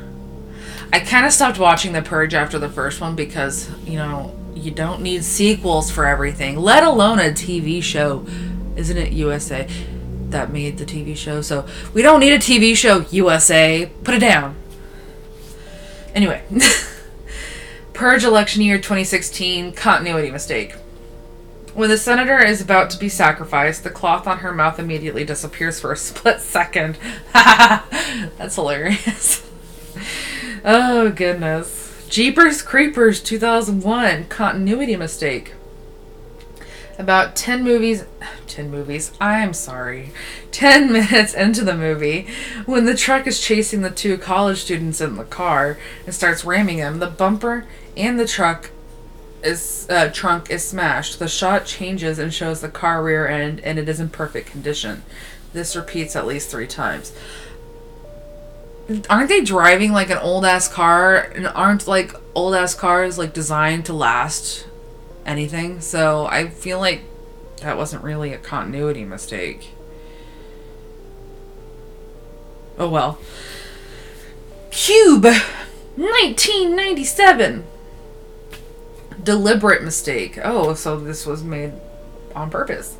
I 0.92 1.00
kind 1.00 1.26
of 1.26 1.32
stopped 1.32 1.58
watching 1.58 1.92
The 1.92 2.02
Purge 2.02 2.34
after 2.34 2.58
the 2.58 2.68
first 2.68 3.00
one 3.00 3.14
because, 3.14 3.70
you 3.84 3.96
know, 3.96 4.34
you 4.54 4.70
don't 4.70 5.02
need 5.02 5.24
sequels 5.24 5.90
for 5.90 6.06
everything, 6.06 6.56
let 6.56 6.82
alone 6.82 7.18
a 7.18 7.30
TV 7.30 7.82
show. 7.82 8.26
Isn't 8.76 8.96
it 8.96 9.12
USA 9.12 9.68
that 10.30 10.52
made 10.52 10.78
the 10.78 10.84
TV 10.84 11.16
show? 11.16 11.42
So 11.42 11.66
we 11.92 12.02
don't 12.02 12.20
need 12.20 12.32
a 12.32 12.38
TV 12.38 12.76
show, 12.76 13.04
USA. 13.10 13.90
Put 14.04 14.14
it 14.14 14.20
down. 14.20 14.56
Anyway, 16.14 16.42
Purge 17.92 18.24
election 18.24 18.62
year 18.62 18.76
2016, 18.76 19.72
continuity 19.72 20.30
mistake. 20.30 20.74
When 21.78 21.90
the 21.90 21.96
senator 21.96 22.44
is 22.44 22.60
about 22.60 22.90
to 22.90 22.98
be 22.98 23.08
sacrificed, 23.08 23.84
the 23.84 23.90
cloth 23.90 24.26
on 24.26 24.38
her 24.38 24.52
mouth 24.52 24.80
immediately 24.80 25.24
disappears 25.24 25.78
for 25.78 25.92
a 25.92 25.96
split 26.08 26.40
second. 26.40 26.98
That's 27.32 28.56
hilarious. 28.56 29.48
oh, 30.64 31.12
goodness. 31.12 32.04
Jeepers 32.08 32.62
Creepers 32.62 33.22
2001 33.22 34.24
continuity 34.24 34.96
mistake. 34.96 35.54
About 36.98 37.36
10 37.36 37.62
movies, 37.62 38.06
10 38.48 38.72
movies, 38.72 39.12
I'm 39.20 39.52
sorry, 39.52 40.10
10 40.50 40.92
minutes 40.92 41.32
into 41.32 41.62
the 41.62 41.76
movie, 41.76 42.26
when 42.66 42.86
the 42.86 42.96
truck 42.96 43.24
is 43.28 43.40
chasing 43.40 43.82
the 43.82 43.90
two 43.90 44.18
college 44.18 44.58
students 44.58 45.00
in 45.00 45.14
the 45.14 45.22
car 45.22 45.78
and 46.06 46.12
starts 46.12 46.44
ramming 46.44 46.78
them, 46.78 46.98
the 46.98 47.06
bumper 47.06 47.68
and 47.96 48.18
the 48.18 48.26
truck 48.26 48.72
is 49.42 49.86
uh, 49.90 50.10
trunk 50.12 50.50
is 50.50 50.66
smashed. 50.66 51.18
The 51.18 51.28
shot 51.28 51.64
changes 51.64 52.18
and 52.18 52.32
shows 52.32 52.60
the 52.60 52.68
car 52.68 53.02
rear 53.02 53.26
end, 53.26 53.60
and 53.60 53.78
it 53.78 53.88
is 53.88 54.00
in 54.00 54.10
perfect 54.10 54.50
condition. 54.50 55.02
This 55.52 55.74
repeats 55.76 56.14
at 56.16 56.26
least 56.26 56.50
three 56.50 56.66
times. 56.66 57.12
aren't 59.10 59.28
they 59.28 59.42
driving 59.42 59.92
like 59.92 60.10
an 60.10 60.18
old 60.18 60.44
ass 60.44 60.68
car 60.68 61.16
and 61.16 61.46
aren't 61.48 61.86
like 61.86 62.12
old 62.34 62.54
ass 62.54 62.74
cars 62.74 63.18
like 63.18 63.32
designed 63.34 63.84
to 63.84 63.92
last 63.92 64.66
anything 65.26 65.78
so 65.80 66.26
i 66.26 66.48
feel 66.48 66.78
like 66.78 67.02
that 67.60 67.76
wasn't 67.76 68.02
really 68.02 68.32
a 68.32 68.38
continuity 68.38 69.04
mistake 69.04 69.72
oh 72.78 72.88
well 72.88 73.18
cube 74.70 75.24
1997 75.24 77.64
deliberate 79.28 79.84
mistake 79.84 80.38
oh 80.42 80.72
so 80.72 80.98
this 80.98 81.26
was 81.26 81.44
made 81.44 81.70
on 82.34 82.48
purpose 82.48 82.96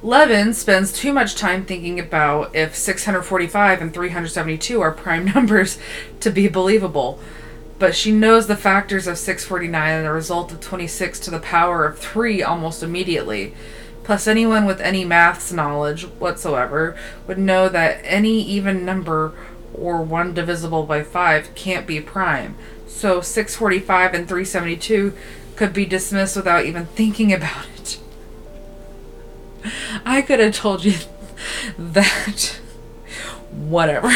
Leaven 0.00 0.54
spends 0.54 0.92
too 0.92 1.12
much 1.12 1.34
time 1.34 1.64
thinking 1.64 1.98
about 1.98 2.54
if 2.54 2.76
645 2.76 3.82
and 3.82 3.92
372 3.92 4.80
are 4.80 4.92
prime 4.92 5.24
numbers 5.34 5.76
to 6.20 6.30
be 6.30 6.46
believable. 6.46 7.18
But 7.80 7.96
she 7.96 8.12
knows 8.12 8.46
the 8.46 8.56
factors 8.56 9.08
of 9.08 9.18
649 9.18 9.92
and 9.92 10.06
the 10.06 10.12
result 10.12 10.52
of 10.52 10.60
26 10.60 11.18
to 11.18 11.30
the 11.30 11.40
power 11.40 11.84
of 11.84 11.98
3 11.98 12.44
almost 12.44 12.84
immediately. 12.84 13.54
Plus, 14.04 14.28
anyone 14.28 14.66
with 14.66 14.80
any 14.80 15.04
maths 15.04 15.52
knowledge 15.52 16.04
whatsoever 16.04 16.96
would 17.26 17.38
know 17.38 17.68
that 17.68 18.00
any 18.04 18.40
even 18.40 18.84
number 18.84 19.32
or 19.74 20.00
1 20.00 20.32
divisible 20.32 20.84
by 20.84 21.02
5 21.02 21.54
can't 21.56 21.88
be 21.88 22.00
prime. 22.00 22.54
So 22.86 23.20
645 23.20 24.14
and 24.14 24.28
372 24.28 25.12
could 25.58 25.72
be 25.72 25.84
dismissed 25.84 26.36
without 26.36 26.64
even 26.64 26.86
thinking 26.86 27.32
about 27.32 27.66
it. 27.76 27.98
I 30.04 30.22
could 30.22 30.38
have 30.38 30.54
told 30.54 30.84
you 30.84 30.94
that. 31.78 32.60
Whatever. 33.50 34.12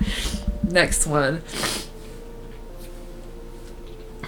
Next 0.62 1.06
one. 1.06 1.42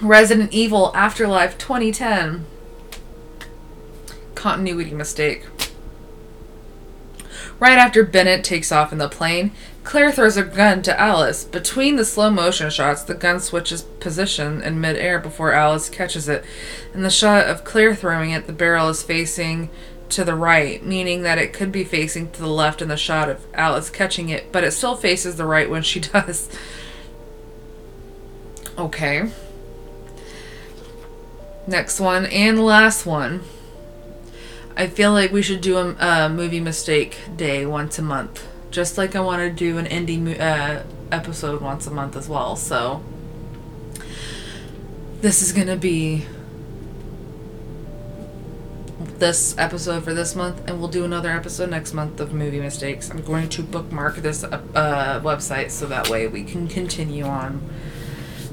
Resident 0.03 0.53
Evil 0.53 0.91
Afterlife 0.95 1.57
2010. 1.57 2.45
Continuity 4.35 4.91
mistake. 4.93 5.47
Right 7.59 7.79
after 7.79 8.03
Bennett 8.03 8.43
takes 8.43 8.71
off 8.71 8.91
in 8.91 8.99
the 8.99 9.09
plane, 9.09 9.51
Claire 9.83 10.11
throws 10.11 10.37
a 10.37 10.43
gun 10.43 10.81
to 10.83 10.99
Alice. 10.99 11.43
Between 11.43 11.97
the 11.97 12.05
slow 12.05 12.29
motion 12.29 12.69
shots, 12.69 13.03
the 13.03 13.13
gun 13.13 13.39
switches 13.39 13.83
position 13.83 14.61
in 14.61 14.79
midair 14.79 15.19
before 15.19 15.53
Alice 15.53 15.89
catches 15.89 16.29
it. 16.29 16.43
In 16.93 17.01
the 17.01 17.09
shot 17.09 17.45
of 17.47 17.63
Claire 17.63 17.93
throwing 17.93 18.31
it, 18.31 18.47
the 18.47 18.53
barrel 18.53 18.89
is 18.89 19.03
facing 19.03 19.69
to 20.09 20.23
the 20.23 20.35
right, 20.35 20.83
meaning 20.85 21.23
that 21.23 21.37
it 21.37 21.53
could 21.53 21.71
be 21.71 21.83
facing 21.83 22.31
to 22.31 22.39
the 22.39 22.47
left 22.47 22.81
in 22.81 22.87
the 22.87 22.97
shot 22.97 23.29
of 23.29 23.45
Alice 23.53 23.89
catching 23.89 24.29
it, 24.29 24.51
but 24.51 24.63
it 24.63 24.71
still 24.71 24.95
faces 24.95 25.35
the 25.35 25.45
right 25.45 25.69
when 25.69 25.83
she 25.83 25.99
does. 26.13 26.49
Okay. 28.77 29.29
Next 31.67 31.99
one 31.99 32.25
and 32.27 32.63
last 32.63 33.05
one. 33.05 33.41
I 34.75 34.87
feel 34.87 35.11
like 35.11 35.31
we 35.31 35.41
should 35.41 35.61
do 35.61 35.77
a, 35.77 35.95
a 35.99 36.29
movie 36.29 36.59
mistake 36.59 37.17
day 37.35 37.65
once 37.65 37.99
a 37.99 38.01
month, 38.01 38.45
just 38.73 38.97
like 38.97 39.15
I 39.15 39.19
want 39.19 39.41
to 39.41 39.51
do 39.51 39.77
an 39.77 39.85
indie 39.85 40.39
uh, 40.39 40.81
episode 41.11 41.61
once 41.61 41.85
a 41.85 41.91
month 41.91 42.15
as 42.15 42.27
well. 42.27 42.55
So 42.55 43.03
this 45.21 45.43
is 45.43 45.53
gonna 45.53 45.77
be 45.77 46.25
this 49.19 49.55
episode 49.57 50.03
for 50.03 50.13
this 50.13 50.35
month, 50.35 50.67
and 50.67 50.79
we'll 50.79 50.89
do 50.89 51.05
another 51.05 51.29
episode 51.29 51.69
next 51.69 51.93
month 51.93 52.19
of 52.19 52.33
movie 52.33 52.59
mistakes. 52.59 53.09
I'm 53.09 53.21
going 53.21 53.47
to 53.49 53.61
bookmark 53.61 54.17
this 54.17 54.43
uh, 54.43 55.21
website 55.23 55.69
so 55.69 55.85
that 55.85 56.09
way 56.09 56.27
we 56.27 56.43
can 56.43 56.67
continue 56.67 57.23
on. 57.23 57.61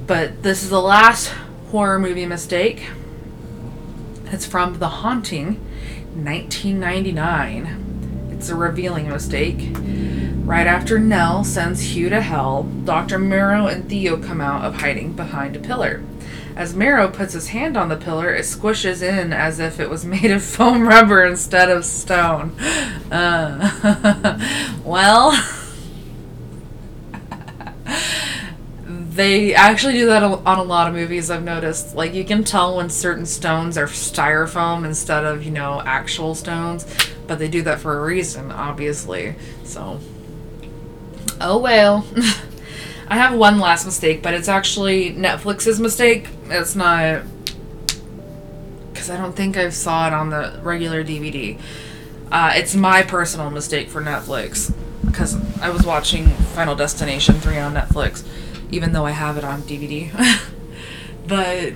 But 0.07 0.43
this 0.43 0.63
is 0.63 0.71
the 0.71 0.81
last 0.81 1.29
horror 1.71 1.99
movie 1.99 2.27
mistake. 2.27 2.89
It's 4.27 4.47
from 4.47 4.79
The 4.79 4.89
Haunting, 4.89 5.55
1999. 6.15 8.31
It's 8.33 8.49
a 8.49 8.55
revealing 8.55 9.09
mistake. 9.09 9.73
Right 10.51 10.67
after 10.67 10.99
Nell 10.99 11.45
sends 11.45 11.95
Hugh 11.95 12.09
to 12.09 12.21
hell, 12.21 12.65
Dr. 12.65 13.21
Marrow 13.21 13.69
and 13.69 13.89
Theo 13.89 14.21
come 14.21 14.41
out 14.41 14.65
of 14.65 14.81
hiding 14.81 15.13
behind 15.13 15.55
a 15.55 15.61
pillar. 15.61 16.03
As 16.57 16.75
Marrow 16.75 17.07
puts 17.09 17.35
his 17.35 17.51
hand 17.51 17.77
on 17.77 17.89
the 17.89 17.97
pillar, 17.97 18.35
it 18.35 18.41
squishes 18.41 19.01
in 19.01 19.33
as 19.33 19.61
if 19.61 19.79
it 19.79 19.89
was 19.89 20.05
made 20.17 20.33
of 20.33 20.43
foam 20.43 20.89
rubber 20.89 21.25
instead 21.25 21.71
of 21.71 21.85
stone. 21.85 22.59
Uh, 23.13 24.75
well, 24.85 25.31
they 28.85 29.55
actually 29.55 29.93
do 29.93 30.07
that 30.07 30.25
on 30.25 30.59
a 30.59 30.65
lot 30.65 30.89
of 30.89 30.95
movies, 30.95 31.31
I've 31.31 31.45
noticed. 31.45 31.95
Like, 31.95 32.13
you 32.13 32.25
can 32.25 32.43
tell 32.43 32.79
when 32.79 32.91
certain 32.91 33.25
stones 33.25 33.79
are 33.79 33.87
styrofoam 33.87 34.85
instead 34.85 35.25
of, 35.25 35.45
you 35.45 35.53
know, 35.53 35.81
actual 35.87 36.35
stones, 36.35 36.93
but 37.29 37.39
they 37.39 37.47
do 37.47 37.63
that 37.63 37.79
for 37.79 38.01
a 38.01 38.03
reason, 38.05 38.51
obviously. 38.51 39.37
So, 39.63 40.01
oh 41.41 41.59
well. 41.59 42.07
I 43.09 43.17
have 43.17 43.35
one 43.35 43.59
last 43.59 43.85
mistake, 43.87 44.23
but 44.23 44.35
it's 44.35 44.49
actually 44.49 45.13
Netflix's 45.13 45.81
mistake. 45.81 46.29
It's 46.49 46.77
not 46.77 47.23
because 48.93 49.11
I 49.11 49.17
don't 49.17 49.35
think 49.35 49.57
I've 49.57 49.75
saw 49.75 50.07
it 50.07 50.13
on 50.13 50.31
the 50.31 50.61
regular 50.63 51.03
DVD. 51.03 51.59
Uh, 52.31 52.53
it's 52.55 52.77
my 52.77 53.03
personal 53.03 53.51
mistake 53.51 53.89
for 53.89 54.01
Netflix 54.01 54.73
because 55.05 55.37
I 55.61 55.71
was 55.71 55.85
watching 55.85 56.29
Final 56.29 56.77
Destination 56.77 57.37
3 57.37 57.59
on 57.59 57.75
Netflix, 57.75 58.25
even 58.71 58.93
though 58.93 59.07
I 59.07 59.11
have 59.11 59.37
it 59.37 59.43
on 59.43 59.63
DVD. 59.63 60.11
but 61.27 61.73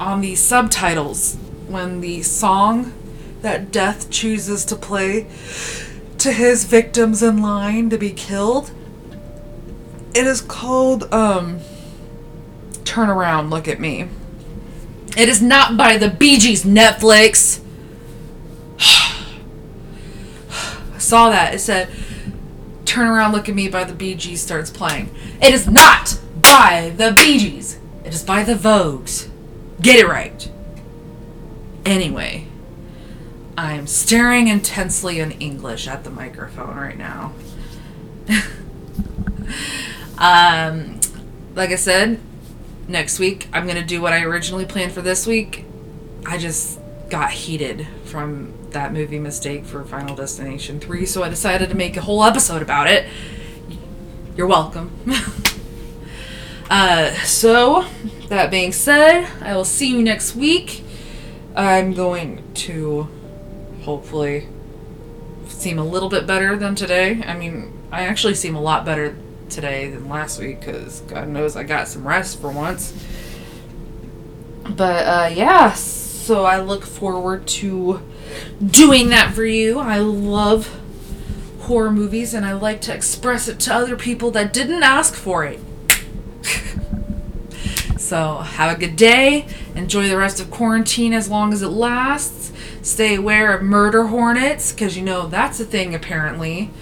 on 0.00 0.22
the 0.22 0.34
subtitles, 0.34 1.36
when 1.66 2.00
the 2.00 2.22
song 2.22 2.94
that 3.42 3.70
Death 3.70 4.10
chooses 4.10 4.64
to 4.66 4.76
play 4.76 5.26
to 6.18 6.32
his 6.32 6.64
victims 6.64 7.22
in 7.22 7.40
line 7.40 7.90
to 7.90 7.98
be 7.98 8.10
killed 8.10 8.72
it 10.18 10.26
is 10.26 10.40
called 10.40 11.12
um 11.14 11.60
Turn 12.84 13.08
Around, 13.08 13.50
Look 13.50 13.68
at 13.68 13.78
Me. 13.78 14.08
It 15.16 15.28
is 15.28 15.40
not 15.40 15.76
by 15.76 15.96
the 15.96 16.08
Bee 16.08 16.38
Gees 16.38 16.64
Netflix. 16.64 17.60
I 18.80 19.24
saw 20.98 21.30
that. 21.30 21.54
It 21.54 21.60
said 21.60 21.88
Turn 22.84 23.06
Around 23.06 23.32
Look 23.32 23.48
at 23.48 23.54
Me 23.54 23.68
by 23.68 23.84
the 23.84 23.94
Bee 23.94 24.16
Gees 24.16 24.40
starts 24.40 24.70
playing. 24.70 25.14
It 25.40 25.54
is 25.54 25.68
not 25.68 26.18
by 26.42 26.92
the 26.96 27.12
Bee 27.12 27.38
Gees. 27.38 27.78
It 28.04 28.12
is 28.12 28.24
by 28.24 28.42
the 28.42 28.54
Vogues. 28.54 29.28
Get 29.80 30.00
it 30.00 30.08
right. 30.08 30.50
Anyway, 31.84 32.47
I'm 33.58 33.88
staring 33.88 34.46
intensely 34.46 35.18
in 35.18 35.32
English 35.32 35.88
at 35.88 36.04
the 36.04 36.10
microphone 36.10 36.76
right 36.76 36.96
now. 36.96 37.32
Um, 40.18 40.98
like 41.54 41.70
I 41.70 41.76
said, 41.76 42.18
next 42.88 43.20
week 43.20 43.48
I'm 43.52 43.68
gonna 43.68 43.84
do 43.84 44.02
what 44.02 44.12
I 44.12 44.22
originally 44.22 44.66
planned 44.66 44.90
for 44.90 45.00
this 45.00 45.28
week. 45.28 45.64
I 46.26 46.38
just 46.38 46.80
got 47.08 47.30
heated 47.30 47.86
from 48.04 48.52
that 48.70 48.92
movie 48.92 49.20
mistake 49.20 49.64
for 49.64 49.84
Final 49.84 50.16
Destination 50.16 50.80
3, 50.80 51.06
so 51.06 51.22
I 51.22 51.28
decided 51.28 51.68
to 51.68 51.76
make 51.76 51.96
a 51.96 52.00
whole 52.00 52.24
episode 52.24 52.62
about 52.62 52.88
it. 52.88 53.06
You're 54.36 54.48
welcome. 54.48 54.90
uh, 56.68 57.12
so, 57.22 57.86
that 58.28 58.50
being 58.50 58.72
said, 58.72 59.28
I 59.40 59.54
will 59.54 59.64
see 59.64 59.88
you 59.88 60.02
next 60.02 60.34
week. 60.34 60.82
I'm 61.54 61.94
going 61.94 62.42
to 62.54 63.08
hopefully 63.88 64.46
seem 65.46 65.78
a 65.78 65.84
little 65.84 66.10
bit 66.10 66.26
better 66.26 66.56
than 66.56 66.74
today. 66.74 67.22
I 67.24 67.34
mean, 67.34 67.72
I 67.90 68.02
actually 68.02 68.34
seem 68.34 68.54
a 68.54 68.60
lot 68.60 68.84
better 68.84 69.16
today 69.48 69.88
than 69.88 70.10
last 70.10 70.38
week 70.38 70.60
because 70.60 71.00
God 71.00 71.26
knows 71.28 71.56
I 71.56 71.62
got 71.62 71.88
some 71.88 72.06
rest 72.06 72.38
for 72.38 72.50
once. 72.50 72.92
But 74.68 75.06
uh, 75.06 75.30
yeah, 75.32 75.72
so 75.72 76.44
I 76.44 76.60
look 76.60 76.84
forward 76.84 77.46
to 77.46 78.02
doing 78.62 79.08
that 79.08 79.32
for 79.32 79.46
you. 79.46 79.78
I 79.78 80.00
love 80.00 80.78
horror 81.60 81.90
movies 81.90 82.34
and 82.34 82.44
I 82.44 82.52
like 82.52 82.82
to 82.82 82.94
express 82.94 83.48
it 83.48 83.58
to 83.60 83.74
other 83.74 83.96
people 83.96 84.30
that 84.32 84.52
didn't 84.52 84.82
ask 84.82 85.14
for 85.14 85.46
it. 85.46 85.60
so 87.98 88.36
have 88.36 88.76
a 88.76 88.78
good 88.78 88.96
day. 88.96 89.46
Enjoy 89.74 90.10
the 90.10 90.18
rest 90.18 90.40
of 90.40 90.50
quarantine 90.50 91.14
as 91.14 91.30
long 91.30 91.54
as 91.54 91.62
it 91.62 91.68
lasts. 91.68 92.37
Stay 92.82 93.16
aware 93.16 93.54
of 93.54 93.62
murder 93.62 94.06
hornets 94.06 94.72
because 94.72 94.96
you 94.96 95.02
know 95.02 95.26
that's 95.26 95.60
a 95.60 95.64
thing 95.64 95.94
apparently. 95.94 96.70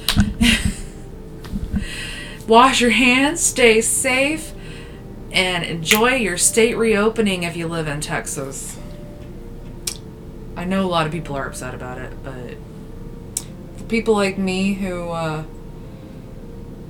Wash 2.46 2.80
your 2.80 2.90
hands, 2.90 3.40
stay 3.40 3.80
safe, 3.80 4.52
and 5.32 5.64
enjoy 5.64 6.14
your 6.14 6.37
state 6.37 6.76
reopening 6.76 7.42
if 7.42 7.56
you 7.56 7.66
live 7.66 7.88
in 7.88 8.00
Texas. 8.00 8.78
I 10.56 10.64
know 10.64 10.85
a 10.85 10.88
lot 10.88 11.06
of 11.06 11.12
people 11.12 11.37
are 11.37 11.46
upset 11.46 11.74
about 11.74 11.98
it, 11.98 12.12
but 12.22 12.56
people 13.88 14.14
like 14.14 14.38
me 14.38 14.74
who 14.74 15.11
uh, 15.11 15.44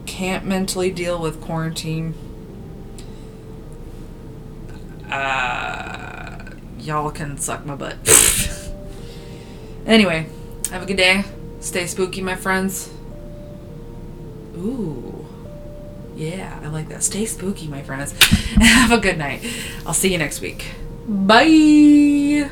can't 0.05 0.45
mentally 0.45 0.91
deal 0.91 1.21
with 1.21 1.41
quarantine, 1.41 2.15
uh, 5.11 6.51
y'all 6.79 7.11
can 7.11 7.39
suck 7.39 7.65
my 7.65 7.75
butt. 7.75 7.97
anyway, 9.87 10.27
have 10.71 10.83
a 10.83 10.87
good 10.87 10.97
day. 10.97 11.25
Stay 11.61 11.87
spooky, 11.87 12.21
my 12.21 12.37
friends. 12.37 12.91
Ooh. 14.57 15.27
Yeah, 16.15 16.59
I 16.63 16.69
like 16.69 16.89
that. 16.89 17.03
Stay 17.03 17.27
spooky, 17.27 17.69
my 17.69 17.83
friends. 17.83 18.13
have 18.61 18.93
a 18.93 18.99
good 18.99 19.19
night. 19.19 19.45
I'll 19.87 19.95
see 19.95 20.13
you 20.13 20.19
next 20.19 20.41
week. 20.41 20.65
Bye. 21.07 22.51